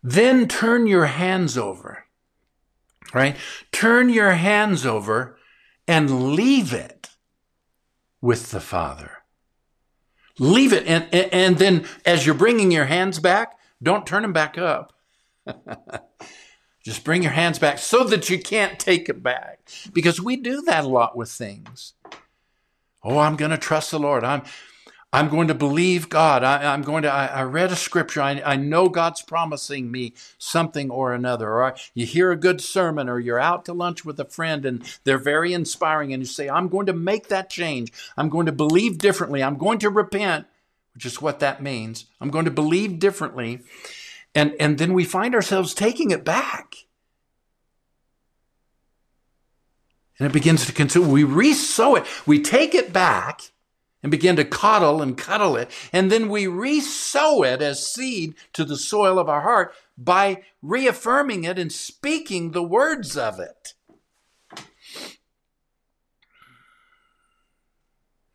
[0.02, 2.06] Then turn your hands over.
[3.14, 3.38] Right?
[3.72, 5.38] Turn your hands over
[5.88, 7.03] and leave it
[8.24, 9.17] with the Father.
[10.39, 10.88] Leave it.
[10.88, 14.93] And, and, then as you're bringing your hands back, don't turn them back up
[16.84, 19.59] Just bring your hands back so that you can't take it back.
[19.93, 21.93] Because we do that a lot with things.
[23.03, 24.24] Oh, I'm going to trust the Lord.
[24.24, 24.43] I'm,
[25.14, 26.43] I'm going to believe God.
[26.43, 28.20] I, am going to, I, I, read a scripture.
[28.20, 31.51] I, I know God's promising me something or another.
[31.51, 34.84] Or you hear a good sermon or you're out to lunch with a friend and
[35.03, 37.93] they're very inspiring and you say, I'm going to make that change.
[38.18, 39.43] I'm going to believe differently.
[39.43, 40.47] I'm going to repent,
[40.95, 42.05] which is what that means.
[42.20, 43.59] I'm going to believe differently.
[44.34, 46.74] And, and then we find ourselves taking it back.
[50.18, 51.11] And it begins to consume.
[51.11, 52.05] We resow it.
[52.26, 53.53] We take it back
[54.04, 55.72] and begin to coddle and cuddle it.
[55.91, 61.45] And then we resow it as seed to the soil of our heart by reaffirming
[61.45, 63.74] it and speaking the words of it.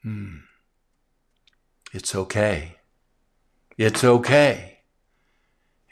[0.03, 0.39] Hmm.
[1.93, 2.77] It's okay.
[3.77, 4.79] It's okay.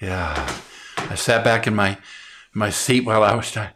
[0.01, 0.61] Yeah.
[0.97, 1.99] I sat back in my
[2.53, 3.70] my seat while I was trying.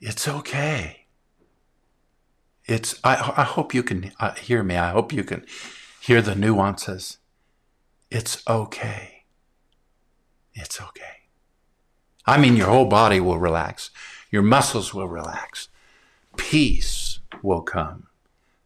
[0.00, 1.05] It's okay.
[2.66, 2.98] It's.
[3.04, 3.14] I.
[3.36, 4.76] I hope you can uh, hear me.
[4.76, 5.44] I hope you can
[6.00, 7.18] hear the nuances.
[8.10, 9.24] It's okay.
[10.54, 11.02] It's okay.
[12.26, 13.90] I mean, your whole body will relax.
[14.30, 15.68] Your muscles will relax.
[16.36, 18.08] Peace will come.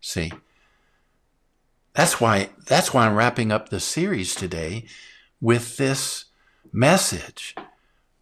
[0.00, 0.32] See.
[1.94, 2.50] That's why.
[2.66, 4.86] That's why I'm wrapping up the series today
[5.40, 6.26] with this
[6.72, 7.54] message,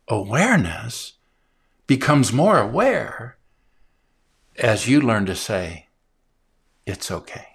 [0.08, 1.14] awareness,
[1.86, 3.37] becomes more aware
[4.58, 5.88] as you learn to say,
[6.86, 7.46] it's okay.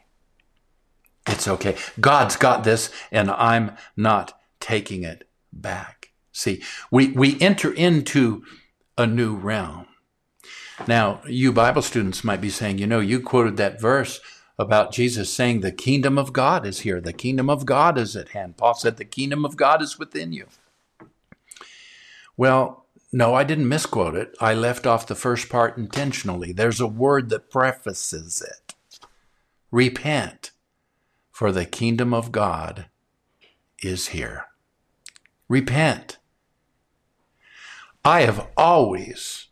[1.28, 1.76] It's okay.
[2.00, 6.12] God's got this, and I'm not taking it back.
[6.32, 8.44] See, we, we enter into
[8.98, 9.88] a new realm.
[10.88, 14.20] Now, you Bible students might be saying, you know, you quoted that verse
[14.58, 17.00] about Jesus saying, the kingdom of God is here.
[17.00, 18.58] The kingdom of God is at hand.
[18.58, 20.48] Paul said, the kingdom of God is within you.
[22.36, 22.83] Well,
[23.14, 24.36] no, I didn't misquote it.
[24.42, 26.52] I left off the first part intentionally.
[26.52, 28.76] There's a word that prefaces it
[29.74, 30.52] repent,
[31.32, 32.86] for the kingdom of God
[33.82, 34.46] is here.
[35.50, 36.18] Repent.
[38.06, 39.48] I have always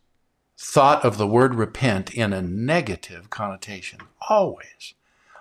[0.57, 3.99] thought of the word repent in a negative connotation.
[4.29, 4.93] Always.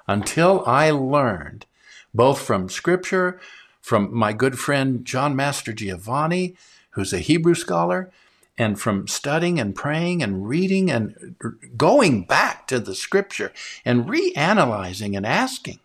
[0.06, 1.66] Until I learned,
[2.14, 3.38] both from scripture,
[3.82, 6.56] from my good friend John Mastrogiovanni,
[7.00, 8.10] who's a Hebrew scholar,
[8.58, 11.34] and from studying and praying and reading and
[11.78, 13.54] going back to the scripture
[13.86, 15.78] and reanalyzing and asking,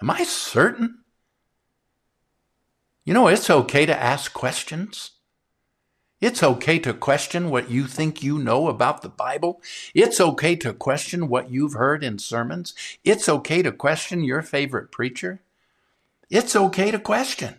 [0.00, 0.98] Am I certain?
[3.04, 5.12] You know, it's okay to ask questions.
[6.20, 9.60] It's okay to question what you think you know about the Bible.
[9.94, 12.72] It's okay to question what you've heard in sermons.
[13.02, 15.40] It's okay to question your favorite preacher.
[16.30, 17.58] It's okay to question.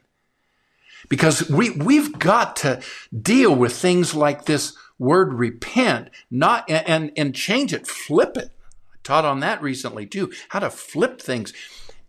[1.10, 2.82] Because we, we've got to
[3.18, 8.52] deal with things like this word repent, not, and, and change it, flip it.
[8.94, 11.54] I taught on that recently too, how to flip things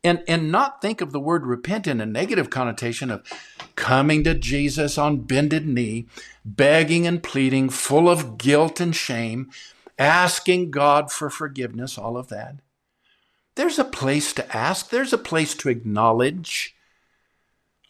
[0.04, 3.22] and, and not think of the word repent in a negative connotation of
[3.74, 6.06] coming to Jesus on bended knee,
[6.44, 9.50] begging and pleading, full of guilt and shame,
[9.98, 12.56] asking God for forgiveness, all of that.
[13.56, 16.76] There's a place to ask, there's a place to acknowledge,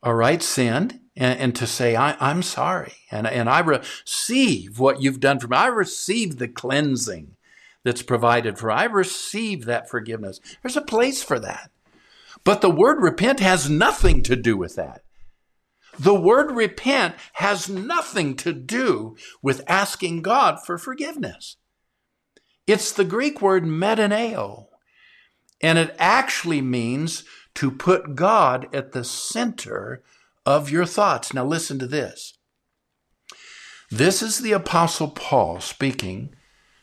[0.03, 5.03] all right, sin, and, and to say, I, am sorry, and, and I receive what
[5.03, 5.57] you've done for me.
[5.57, 7.37] I receive the cleansing
[7.85, 8.71] that's provided for.
[8.71, 10.41] I receive that forgiveness.
[10.63, 11.71] There's a place for that.
[12.45, 15.03] But the word repent has nothing to do with that.
[15.99, 21.57] The word repent has nothing to do with asking God for forgiveness.
[22.67, 24.67] It's the Greek word metanoeo,
[25.61, 27.25] and it actually means
[27.59, 30.01] to put God at the center
[30.47, 31.35] of your thoughts.
[31.35, 32.35] Now, listen to this.
[33.91, 36.37] This is the Apostle Paul speaking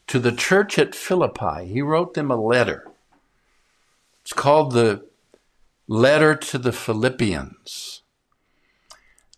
[0.07, 1.67] to the church at Philippi.
[1.67, 2.91] He wrote them a letter.
[4.21, 5.05] It's called the
[5.87, 8.01] letter to the Philippians.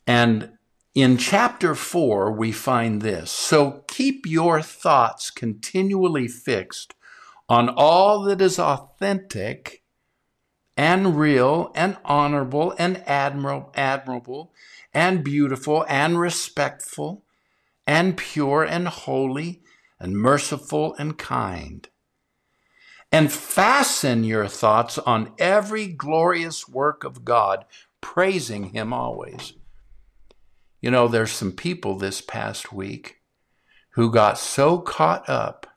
[0.08, 0.54] And
[0.96, 6.96] in chapter 4, we find this So keep your thoughts continually fixed
[7.48, 9.84] on all that is authentic
[10.78, 14.54] and real and honorable and admirable, admirable
[14.94, 17.26] and beautiful and respectful
[17.86, 19.62] and pure and holy
[20.00, 21.90] and merciful and kind
[23.12, 27.66] and fasten your thoughts on every glorious work of God,
[28.02, 29.54] praising Him always.
[30.82, 33.22] You know, there's some people this past week
[33.92, 35.68] who got so caught up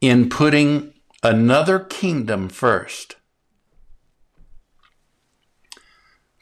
[0.00, 3.16] in putting another kingdom first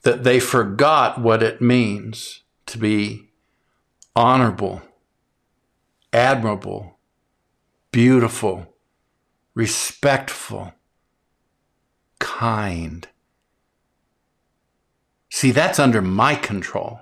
[0.04, 3.30] that they forgot what it means to be
[4.14, 4.82] honorable
[6.12, 6.98] admirable,
[7.92, 8.74] beautiful,
[9.54, 10.72] respectful,
[12.18, 13.09] kind.
[15.30, 17.00] See, that's under my control.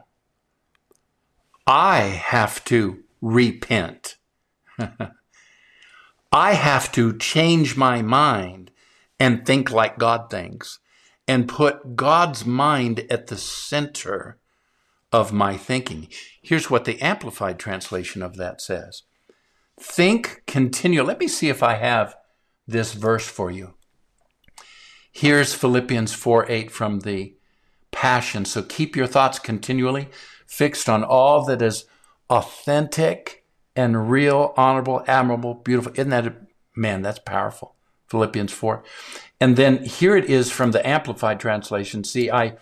[1.67, 4.17] I have to repent.
[6.37, 8.71] I have to change my mind
[9.19, 10.81] and think like God thinks
[11.27, 14.37] and put God's mind at the center
[15.11, 16.09] of my thinking.
[16.43, 19.05] Here's what the Amplified translation of that says
[19.81, 21.03] Think continue.
[21.03, 22.15] Let me see if I have
[22.67, 23.73] this verse for you.
[25.11, 27.35] Here's Philippians 4 8 from the
[27.93, 28.45] Passion.
[28.45, 30.11] So keep your thoughts continually
[30.47, 31.87] fixed on all that is
[32.29, 33.46] authentic
[33.77, 35.93] and real, honorable, admirable, beautiful.
[35.95, 36.35] Isn't that, a,
[36.75, 37.75] man, that's powerful.
[38.09, 38.83] Philippians 4.
[39.41, 42.05] And then here it is from the Amplified translation.
[42.05, 42.57] See, I,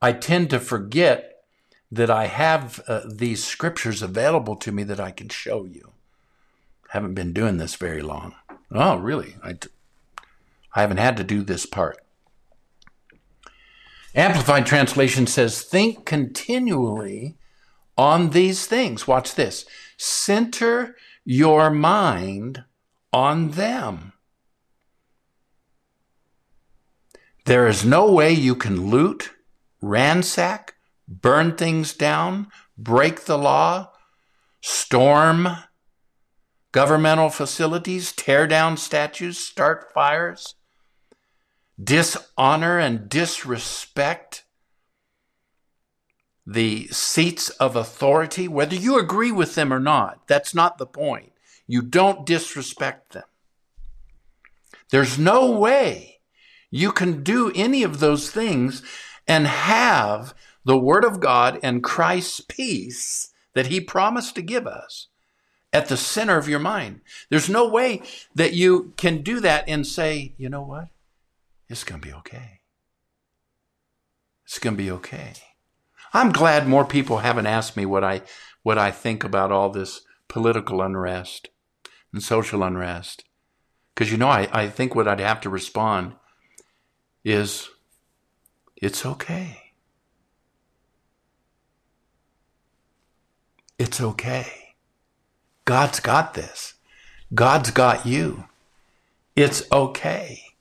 [0.00, 1.44] I tend to forget
[1.90, 5.92] that I have uh, these scriptures available to me that I can show you.
[6.90, 8.34] Haven't been doing this very long.
[8.70, 9.36] Oh, really?
[9.42, 9.56] I
[10.74, 11.98] I haven't had to do this part.
[14.14, 17.36] Amplified translation says, Think continually
[17.96, 19.06] on these things.
[19.06, 19.66] Watch this.
[20.04, 22.64] Center your mind
[23.12, 24.14] on them.
[27.44, 29.30] There is no way you can loot,
[29.80, 30.74] ransack,
[31.06, 33.92] burn things down, break the law,
[34.60, 35.46] storm
[36.72, 40.56] governmental facilities, tear down statues, start fires,
[41.80, 44.41] dishonor and disrespect
[46.46, 50.26] the seats of authority, whether you agree with them or not.
[50.26, 51.32] That's not the point.
[51.66, 53.24] You don't disrespect them.
[54.90, 56.20] There's no way
[56.70, 58.82] you can do any of those things
[59.26, 60.34] and have
[60.64, 65.08] the Word of God and Christ's peace that He promised to give us
[65.72, 67.00] at the center of your mind.
[67.30, 68.02] There's no way
[68.34, 70.88] that you can do that and say, you know what?
[71.68, 72.60] It's going to be okay.
[74.44, 75.32] It's going to be okay.
[76.12, 78.22] I'm glad more people haven't asked me what I
[78.62, 81.48] what I think about all this political unrest
[82.12, 83.24] and social unrest.
[83.94, 86.14] Because you know, I, I think what I'd have to respond
[87.24, 87.68] is
[88.76, 89.58] it's okay.
[93.78, 94.74] It's okay.
[95.64, 96.74] God's got this.
[97.34, 98.44] God's got you.
[99.34, 100.51] It's okay.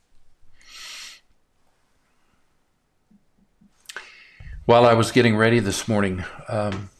[4.65, 6.91] While I was getting ready this morning, um,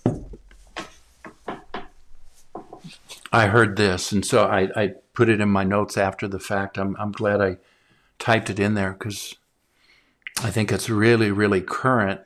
[3.32, 6.78] I heard this, and so I, I, put it in my notes after the fact.
[6.78, 7.58] I'm, I'm glad I
[8.18, 9.36] typed it in there because
[10.42, 12.22] I think it's really, really current,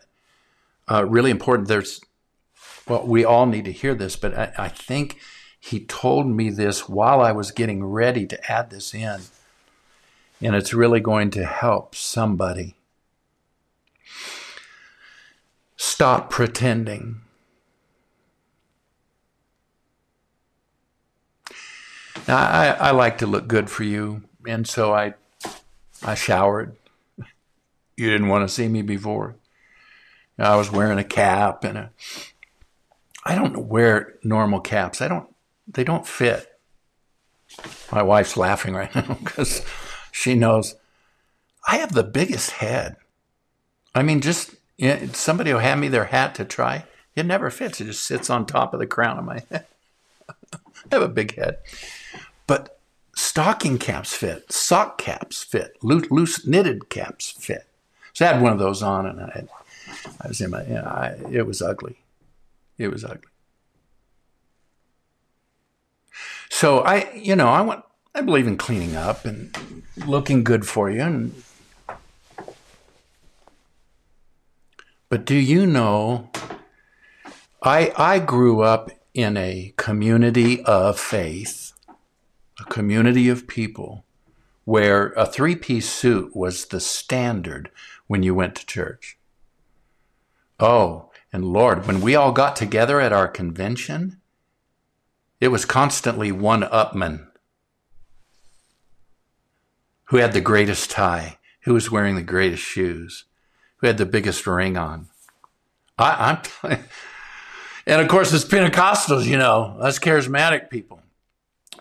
[0.89, 1.67] uh, really important.
[1.67, 1.99] There's,
[2.87, 5.19] well, we all need to hear this, but I, I think
[5.59, 9.21] he told me this while I was getting ready to add this in,
[10.41, 12.75] and it's really going to help somebody.
[15.95, 17.21] Stop pretending.
[22.27, 25.13] Now, I, I like to look good for you, and so I,
[26.03, 26.75] I showered.
[27.95, 29.35] You didn't want to see me before.
[30.37, 31.91] I was wearing a cap and a.
[33.23, 35.01] I don't wear normal caps.
[35.01, 35.33] I don't.
[35.65, 36.59] They don't fit.
[37.89, 39.61] My wife's laughing right now because
[40.11, 40.75] she knows
[41.65, 42.97] I have the biggest head.
[43.93, 44.55] I mean, just
[45.13, 46.85] somebody will hand me their hat to try.
[47.15, 47.79] It never fits.
[47.79, 49.65] It just sits on top of the crown of my head.
[50.53, 51.57] I have a big head.
[52.45, 52.79] But
[53.15, 57.67] stocking caps fit, sock caps fit, loose, loose knitted caps fit.
[58.13, 59.43] So I had one of those on, and I,
[60.21, 61.97] I was in my, you know, I, it was ugly.
[62.77, 63.29] It was ugly.
[66.49, 70.89] So I, you know, I want, I believe in cleaning up and looking good for
[70.89, 71.01] you.
[71.01, 71.43] And,
[75.15, 76.29] but do you know,
[77.63, 81.71] I, I grew up in a community of faith
[82.59, 84.03] a community of people
[84.65, 87.71] where a three piece suit was the standard
[88.07, 89.17] when you went to church.
[90.59, 94.19] Oh, and Lord, when we all got together at our convention,
[95.39, 97.27] it was constantly one upman
[100.09, 103.23] who had the greatest tie, who was wearing the greatest shoes,
[103.77, 105.07] who had the biggest ring on.
[105.97, 106.79] I, am
[107.87, 111.01] and of course, it's Pentecostals, you know, us charismatic people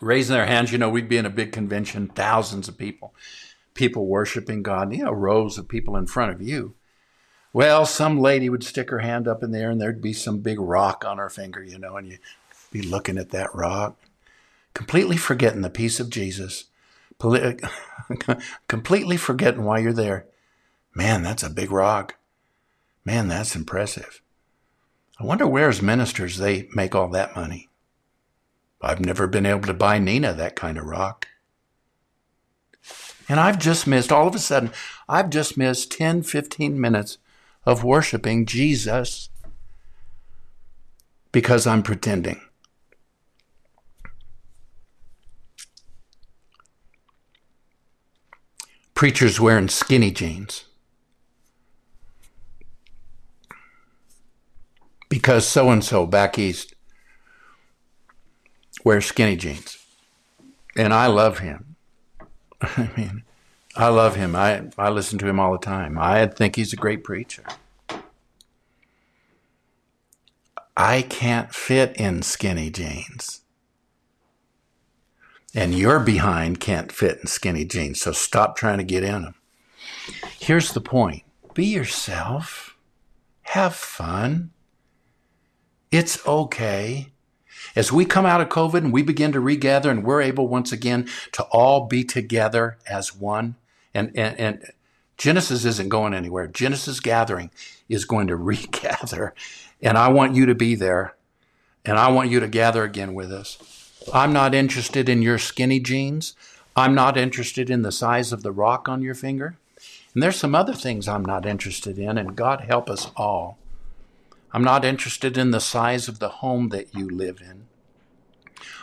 [0.01, 0.71] raising their hands.
[0.71, 3.15] You know, we'd be in a big convention, thousands of people,
[3.75, 6.75] people worshiping God, you know, rows of people in front of you.
[7.53, 10.59] Well, some lady would stick her hand up in there and there'd be some big
[10.59, 12.19] rock on her finger, you know, and you'd
[12.73, 13.97] be looking at that rock,
[14.75, 16.65] completely forgetting the peace of Jesus,
[18.69, 20.27] completely forgetting why you're there.
[20.95, 22.17] Man, that's a big rock.
[23.05, 24.23] Man, that's impressive.
[25.19, 27.69] I wonder where as ministers they make all that money.
[28.81, 31.27] I've never been able to buy Nina that kind of rock.
[33.29, 34.71] And I've just missed, all of a sudden,
[35.09, 37.19] I've just missed 10, 15 minutes
[37.65, 39.31] of worshiping Jesus
[41.33, 42.41] because I'm pretending.
[48.95, 50.67] Preachers wearing skinny jeans.
[55.15, 56.75] Because so and so back east
[58.83, 59.79] wears skinny jeans.
[60.77, 61.77] And I love him.
[62.61, 63.23] I mean,
[63.77, 64.35] I love him.
[64.35, 65.97] I, I listen to him all the time.
[66.01, 67.45] I think he's a great preacher.
[70.77, 73.43] I can't fit in skinny jeans.
[75.55, 79.35] And your behind can't fit in skinny jeans, so stop trying to get in them.
[80.41, 81.23] Here's the point
[81.55, 82.77] be yourself,
[83.43, 84.51] have fun.
[85.95, 87.13] It's okay.
[87.77, 90.73] As we come out of COVID and we begin to regather and we're able once
[90.73, 93.55] again to all be together as one,
[93.95, 94.73] and, and, and
[95.19, 96.49] Genesis isn't going anywhere.
[96.49, 97.53] Genesis gathering
[97.89, 99.35] is going to regather.
[99.81, 101.15] And I want you to be there.
[101.85, 103.93] And I want you to gather again with us.
[104.13, 106.35] I'm not interested in your skinny jeans.
[106.75, 109.59] I'm not interested in the size of the rock on your finger.
[110.13, 113.59] And there's some other things I'm not interested in, and God help us all.
[114.55, 117.67] I'm not interested in the size of the home that you live in.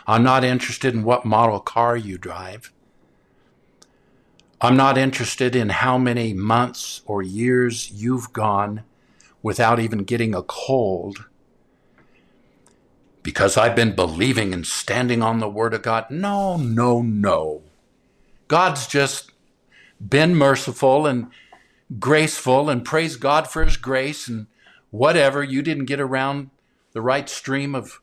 [0.06, 2.70] I'm not interested in what model car you drive.
[4.60, 8.84] I'm not interested in how many months or years you've gone
[9.42, 11.24] without even getting a cold
[13.22, 16.04] because I've been believing and standing on the Word of God.
[16.10, 17.62] No, no, no.
[18.46, 19.32] God's just
[20.06, 21.28] been merciful and
[21.98, 24.48] graceful and praise God for His grace and
[24.92, 25.42] whatever.
[25.42, 26.50] You didn't get around
[26.92, 28.00] the right stream of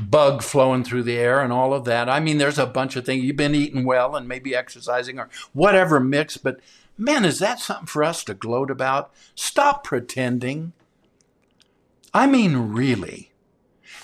[0.00, 2.08] bug flowing through the air and all of that.
[2.08, 3.24] I mean, there's a bunch of things.
[3.24, 6.60] You've been eating well and maybe exercising or whatever mix, but
[6.96, 9.10] man, is that something for us to gloat about?
[9.34, 10.72] Stop pretending.
[12.14, 13.32] I mean, really.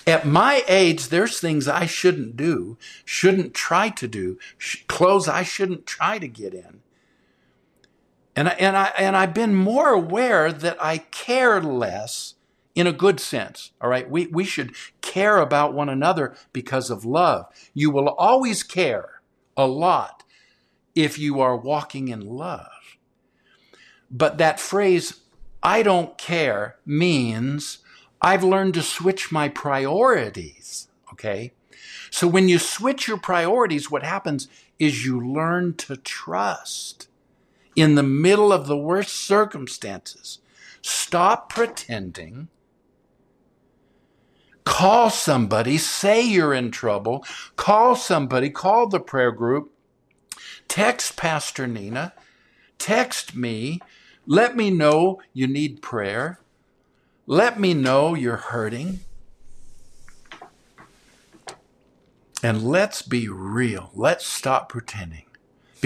[0.05, 5.43] At my age, there's things I shouldn't do, shouldn't try to do, sh- clothes I
[5.43, 6.81] shouldn't try to get in.
[8.37, 12.35] And I, and I and I've been more aware that I care less
[12.75, 13.71] in a good sense.
[13.81, 14.07] All right.
[14.07, 17.47] We we should care about one another because of love.
[17.73, 19.21] You will always care
[19.57, 20.23] a lot
[20.93, 22.97] if you are walking in love.
[24.11, 25.21] But that phrase,
[25.63, 27.79] I don't care, means
[28.21, 30.89] I've learned to switch my priorities.
[31.11, 31.53] Okay.
[32.11, 37.06] So when you switch your priorities, what happens is you learn to trust
[37.77, 40.39] in the middle of the worst circumstances.
[40.81, 42.47] Stop pretending.
[44.65, 47.23] Call somebody, say you're in trouble.
[47.55, 49.71] Call somebody, call the prayer group.
[50.67, 52.13] Text Pastor Nina.
[52.79, 53.79] Text me.
[54.25, 56.41] Let me know you need prayer.
[57.27, 59.01] Let me know you're hurting.
[62.41, 63.91] And let's be real.
[63.93, 65.26] Let's stop pretending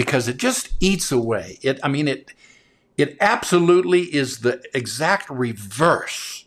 [0.02, 1.60] because it just eats away.
[1.62, 2.32] It, I mean, it,
[2.98, 6.46] it absolutely is the exact reverse.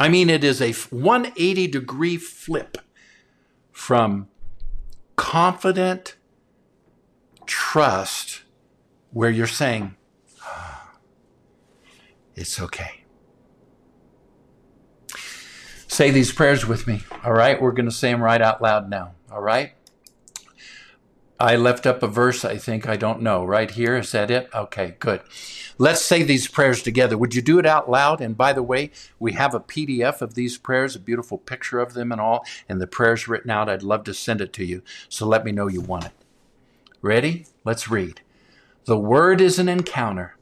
[0.00, 2.78] I mean, it is a 180 degree flip
[3.70, 4.28] from
[5.16, 6.16] confident
[7.44, 8.44] trust
[9.10, 9.94] where you're saying,
[10.42, 10.92] "Ah,
[12.34, 13.04] it's okay.
[15.88, 17.02] Say these prayers with me.
[17.22, 17.60] All right.
[17.60, 19.12] We're going to say them right out loud now.
[19.30, 19.72] All right.
[21.40, 22.88] I left up a verse, I think.
[22.88, 23.44] I don't know.
[23.44, 23.96] Right here.
[23.96, 24.50] Is that it?
[24.52, 25.20] Okay, good.
[25.78, 27.16] Let's say these prayers together.
[27.16, 28.20] Would you do it out loud?
[28.20, 31.94] And by the way, we have a PDF of these prayers, a beautiful picture of
[31.94, 33.68] them and all, and the prayers written out.
[33.68, 34.82] I'd love to send it to you.
[35.08, 36.12] So let me know you want it.
[37.00, 37.46] Ready?
[37.64, 38.20] Let's read.
[38.86, 40.36] The word is an encounter.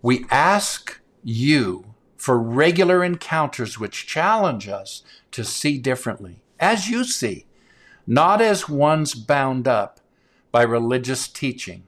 [0.00, 5.02] We ask you for regular encounters which challenge us
[5.32, 7.44] to see differently, as you see,
[8.06, 10.00] not as ones bound up
[10.54, 11.82] by religious teaching,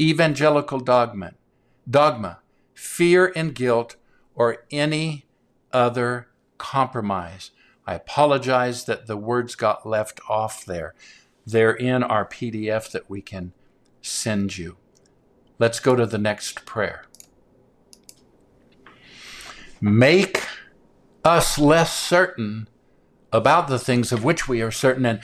[0.00, 1.34] evangelical dogma,
[1.88, 2.38] dogma,
[2.72, 3.96] fear and guilt,
[4.34, 5.26] or any
[5.74, 6.26] other
[6.56, 7.50] compromise.
[7.86, 10.94] I apologize that the words got left off there.
[11.46, 13.52] They're in our PDF that we can
[14.00, 14.78] send you.
[15.58, 17.04] Let's go to the next prayer.
[19.82, 20.40] Make
[21.26, 22.70] us less certain
[23.30, 25.20] about the things of which we are certain and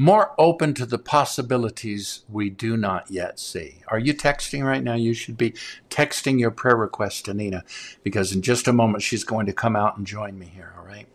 [0.00, 3.82] more open to the possibilities we do not yet see.
[3.88, 4.94] Are you texting right now?
[4.94, 5.54] You should be
[5.90, 7.64] texting your prayer request to Nina
[8.04, 10.86] because in just a moment she's going to come out and join me here, all
[10.86, 11.08] right?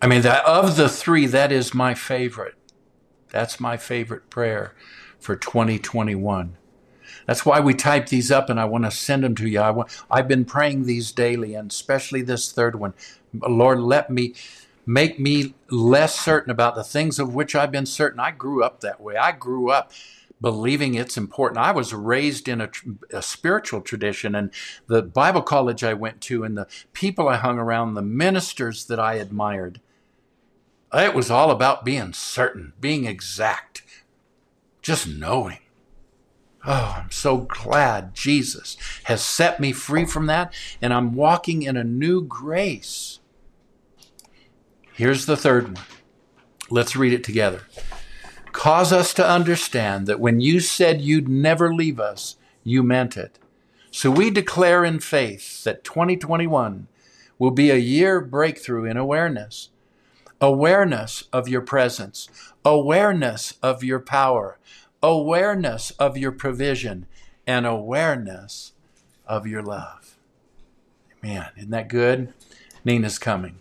[0.00, 2.54] I mean, that, of the three, that is my favorite.
[3.28, 4.74] That's my favorite prayer
[5.20, 6.56] for 2021.
[7.26, 9.60] That's why we type these up and I want to send them to you.
[9.60, 12.94] I want, I've been praying these daily and especially this third one.
[13.34, 14.34] Lord, let me
[14.84, 18.20] make me less certain about the things of which I've been certain.
[18.20, 19.16] I grew up that way.
[19.16, 19.92] I grew up
[20.40, 21.64] believing it's important.
[21.64, 22.68] I was raised in a,
[23.12, 24.50] a, spiritual tradition, and
[24.88, 28.98] the Bible college I went to, and the people I hung around, the ministers that
[28.98, 29.80] I admired,
[30.92, 33.84] it was all about being certain, being exact,
[34.82, 35.60] just knowing.
[36.66, 41.76] Oh, I'm so glad Jesus has set me free from that, and I'm walking in
[41.76, 43.20] a new grace.
[44.94, 45.84] Here's the third one.
[46.70, 47.62] Let's read it together.
[48.52, 53.38] Cause us to understand that when you said you'd never leave us, you meant it.
[53.90, 56.88] So we declare in faith that 2021
[57.38, 59.70] will be a year breakthrough in awareness.
[60.40, 62.28] Awareness of your presence,
[62.64, 64.58] awareness of your power,
[65.02, 67.06] awareness of your provision,
[67.46, 68.72] and awareness
[69.26, 70.16] of your love.
[71.22, 72.32] Man, isn't that good?
[72.84, 73.58] Nina's coming.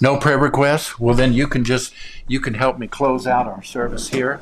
[0.00, 0.98] No prayer requests?
[0.98, 1.92] Well, then you can just
[2.26, 4.40] you can help me close out our service here.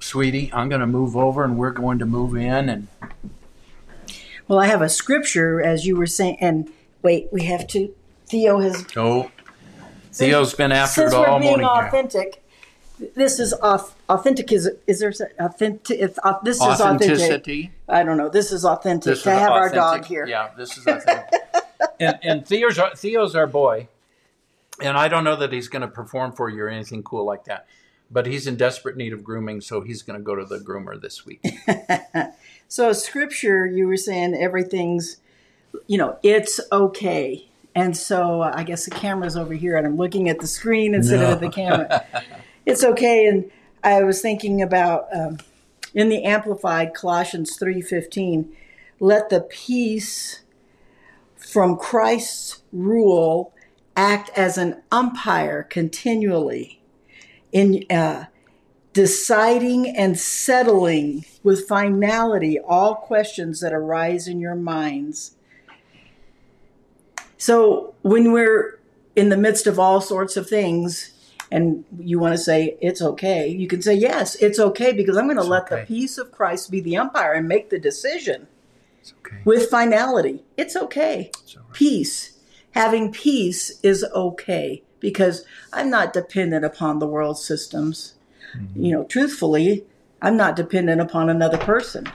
[0.00, 2.68] sweetie, I'm going to move over and we're going to move in.
[2.68, 2.88] And
[4.48, 6.70] Well, I have a scripture, as you were saying, and
[7.02, 7.94] wait, we have to.
[8.26, 8.84] Theo has.
[8.96, 9.30] oh,
[10.12, 11.66] Theo's been after since it all we're being morning.
[11.66, 12.42] authentic,
[13.14, 14.50] this is auth- authentic.
[14.52, 15.98] Is is there s- authentic?
[15.98, 17.10] If, uh, this is authentic.
[17.12, 17.70] Authenticity.
[17.88, 18.28] I don't know.
[18.28, 20.26] This is authentic This to is have our dog here.
[20.26, 21.32] Yeah, this is authentic.
[22.00, 23.88] and and Theo's our, Theo's our boy,
[24.80, 27.44] and I don't know that he's going to perform for you or anything cool like
[27.44, 27.66] that.
[28.10, 30.98] But he's in desperate need of grooming, so he's going to go to the groomer
[30.98, 31.44] this week.
[32.70, 35.16] So, scripture, you were saying everything's,
[35.86, 37.48] you know, it's okay.
[37.74, 40.94] And so, uh, I guess the camera's over here, and I'm looking at the screen
[40.94, 42.04] instead of the camera.
[42.66, 43.26] it's okay.
[43.26, 43.50] And
[43.82, 45.38] I was thinking about um,
[45.94, 48.54] in the Amplified Colossians three fifteen,
[49.00, 50.42] let the peace
[51.36, 53.54] from Christ's rule
[53.98, 56.80] act as an umpire continually
[57.50, 58.26] in uh,
[58.92, 65.34] deciding and settling with finality all questions that arise in your minds.
[67.38, 68.78] So when we're
[69.16, 71.12] in the midst of all sorts of things
[71.50, 75.26] and you want to say it's okay, you can say yes, it's okay because I'm
[75.26, 78.46] going to let the peace of Christ be the umpire and make the decision
[79.26, 79.42] okay.
[79.44, 80.44] with finality.
[80.56, 81.32] It's okay.
[81.42, 81.72] It's right.
[81.72, 82.37] Peace.
[82.72, 88.14] Having peace is okay because I'm not dependent upon the world systems.
[88.56, 88.84] Mm-hmm.
[88.84, 89.84] You know, truthfully,
[90.20, 92.08] I'm not dependent upon another person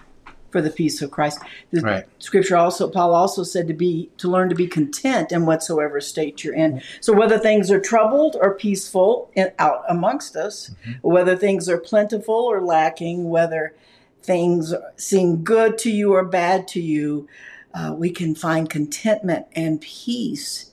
[0.52, 1.40] for the peace of Christ.
[1.72, 2.06] The Right.
[2.20, 6.44] scripture also Paul also said to be to learn to be content in whatsoever state
[6.44, 6.82] you're in.
[7.02, 11.10] So whether things are troubled or peaceful in, out amongst us, Mm-hmm.
[11.10, 13.74] whether things are plentiful or lacking, whether
[14.22, 17.28] things seem good to you or bad to you,
[17.74, 20.72] uh, we can find contentment and peace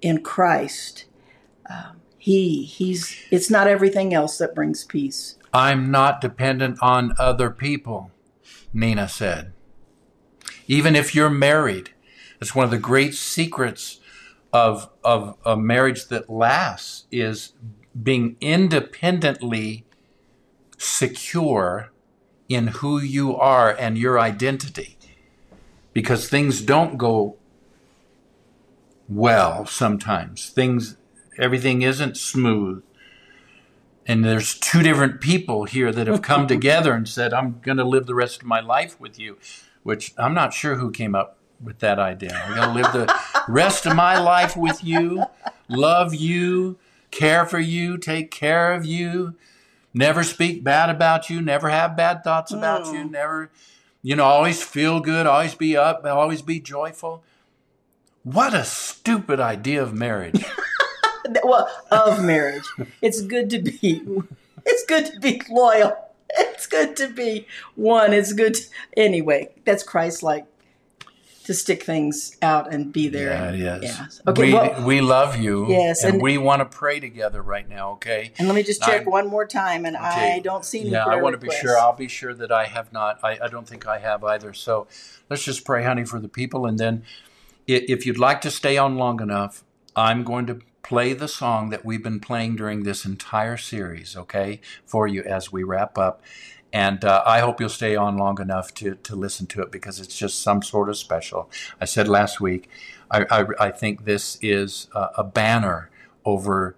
[0.00, 1.04] in Christ.
[1.68, 5.36] Um, he he's it's not everything else that brings peace.
[5.52, 8.10] I'm not dependent on other people,
[8.72, 9.52] Nina said.
[10.66, 11.90] Even if you're married,
[12.40, 14.00] it's one of the great secrets
[14.52, 17.52] of, of a marriage that lasts is
[18.00, 19.84] being independently
[20.78, 21.90] secure
[22.48, 24.96] in who you are and your identity.
[26.00, 27.36] Because things don't go
[29.08, 30.48] well sometimes.
[30.48, 30.96] Things
[31.38, 32.82] everything isn't smooth.
[34.06, 37.84] And there's two different people here that have come together and said i'm going to
[37.84, 39.36] live the rest of my life with you
[39.82, 42.42] which i'm not sure who came up with that idea.
[42.42, 45.24] I'm going to live the rest of my life with you
[45.68, 46.78] love you
[47.10, 49.34] care for you take care of you
[49.92, 53.50] never speak bad about you never have bad thoughts about you never
[54.02, 57.22] you know always feel good always be up always be joyful
[58.22, 60.44] what a stupid idea of marriage
[61.44, 62.64] Well, of marriage,
[63.02, 64.02] it's good to be.
[64.66, 65.96] It's good to be loyal.
[66.30, 68.12] It's good to be one.
[68.12, 68.54] It's good.
[68.54, 68.62] To,
[68.96, 70.46] anyway, that's Christ-like
[71.50, 73.52] to stick things out and be there.
[73.56, 73.96] Yeah, it is.
[74.24, 74.30] Yeah.
[74.30, 74.42] Okay.
[74.44, 75.66] we, well, we love you.
[75.68, 78.30] Yes, And, and- we want to pray together right now, okay?
[78.38, 80.34] and let me just check I'm- one more time, and Okay.
[80.36, 80.90] I don't see any.
[80.90, 81.76] Yeah, I want to be sure.
[81.76, 83.18] I'll be sure that I have not.
[83.24, 84.52] I, I don't think I have either.
[84.52, 84.86] So
[85.28, 86.66] let's just pray, honey, for the people.
[86.66, 87.02] And then
[87.66, 89.64] if you'd like to stay on long enough,
[89.96, 94.60] I'm going to play the song that we've been playing during this entire series, okay,
[94.86, 96.22] for you as we wrap up.
[96.72, 99.98] And uh, I hope you'll stay on long enough to, to listen to it because
[99.98, 101.50] it's just some sort of special.
[101.80, 102.68] I said last week,
[103.10, 105.90] I, I, I think this is a, a banner
[106.24, 106.76] over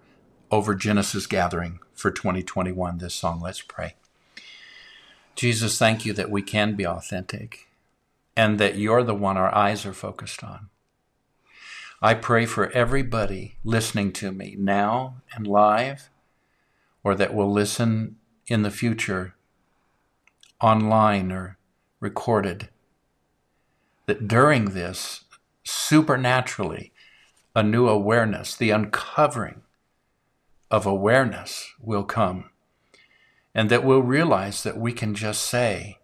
[0.51, 2.99] over Genesis Gathering for 2021.
[2.99, 3.95] This song, let's pray.
[5.35, 7.67] Jesus, thank you that we can be authentic
[8.37, 10.69] and that you're the one our eyes are focused on.
[12.01, 16.09] I pray for everybody listening to me now and live,
[17.03, 19.35] or that will listen in the future
[20.63, 21.57] online or
[21.99, 22.69] recorded,
[24.05, 25.25] that during this,
[25.63, 26.93] supernaturally,
[27.55, 29.61] a new awareness, the uncovering
[30.71, 32.49] of awareness will come,
[33.53, 35.99] and that we'll realize that we can just say,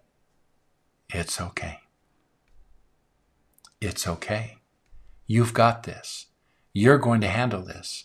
[1.12, 1.80] It's okay.
[3.80, 4.58] It's okay.
[5.26, 6.26] You've got this.
[6.72, 8.04] You're going to handle this.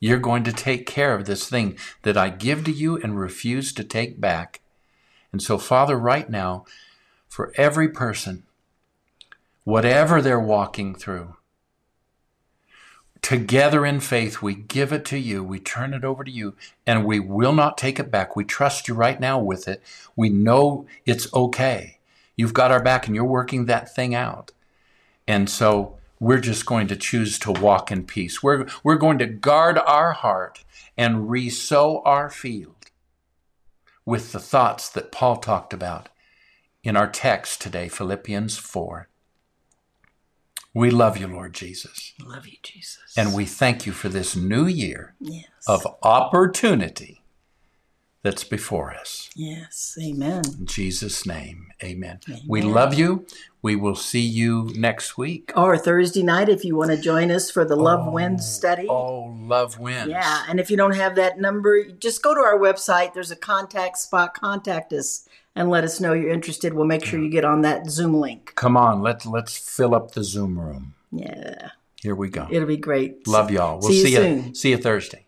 [0.00, 3.72] You're going to take care of this thing that I give to you and refuse
[3.74, 4.60] to take back.
[5.32, 6.64] And so, Father, right now,
[7.28, 8.44] for every person,
[9.64, 11.36] whatever they're walking through,
[13.22, 16.56] together in faith, we give it to you, we turn it over to you,
[16.86, 18.34] and we will not take it back.
[18.34, 19.82] We trust you right now with it.
[20.16, 21.98] We know it's okay.
[22.36, 24.52] You've got our back and you're working that thing out.
[25.28, 28.42] And so we're just going to choose to walk in peace.
[28.42, 30.64] We're, we're going to guard our heart
[30.96, 32.79] and re sow our field
[34.04, 36.08] with the thoughts that Paul talked about
[36.82, 39.08] in our text today, Philippians 4.
[40.72, 43.14] We love you, Lord Jesus, Love you, Jesus.
[43.16, 45.44] and we thank you for this new year yes.
[45.66, 47.22] of opportunity
[48.22, 49.30] that's before us.
[49.34, 49.96] yes.
[50.00, 50.42] Amen.
[50.58, 52.20] In Jesus' name, amen.
[52.46, 53.26] We love you.
[53.62, 55.52] We will see you next week.
[55.54, 58.86] Or Thursday night if you want to join us for the Love oh, Wins study.
[58.88, 60.08] Oh, love wins.
[60.08, 63.12] Yeah, and if you don't have that number, just go to our website.
[63.12, 64.32] There's a contact spot.
[64.34, 66.72] Contact us and let us know you're interested.
[66.72, 68.52] We'll make sure you get on that Zoom link.
[68.54, 70.94] Come on, let's let's fill up the Zoom room.
[71.12, 72.46] Yeah, Here we go.
[72.50, 73.26] it'll be great.
[73.26, 73.78] Love y'all.
[73.78, 74.46] We'll See you see, soon.
[74.48, 75.26] you see you Thursday.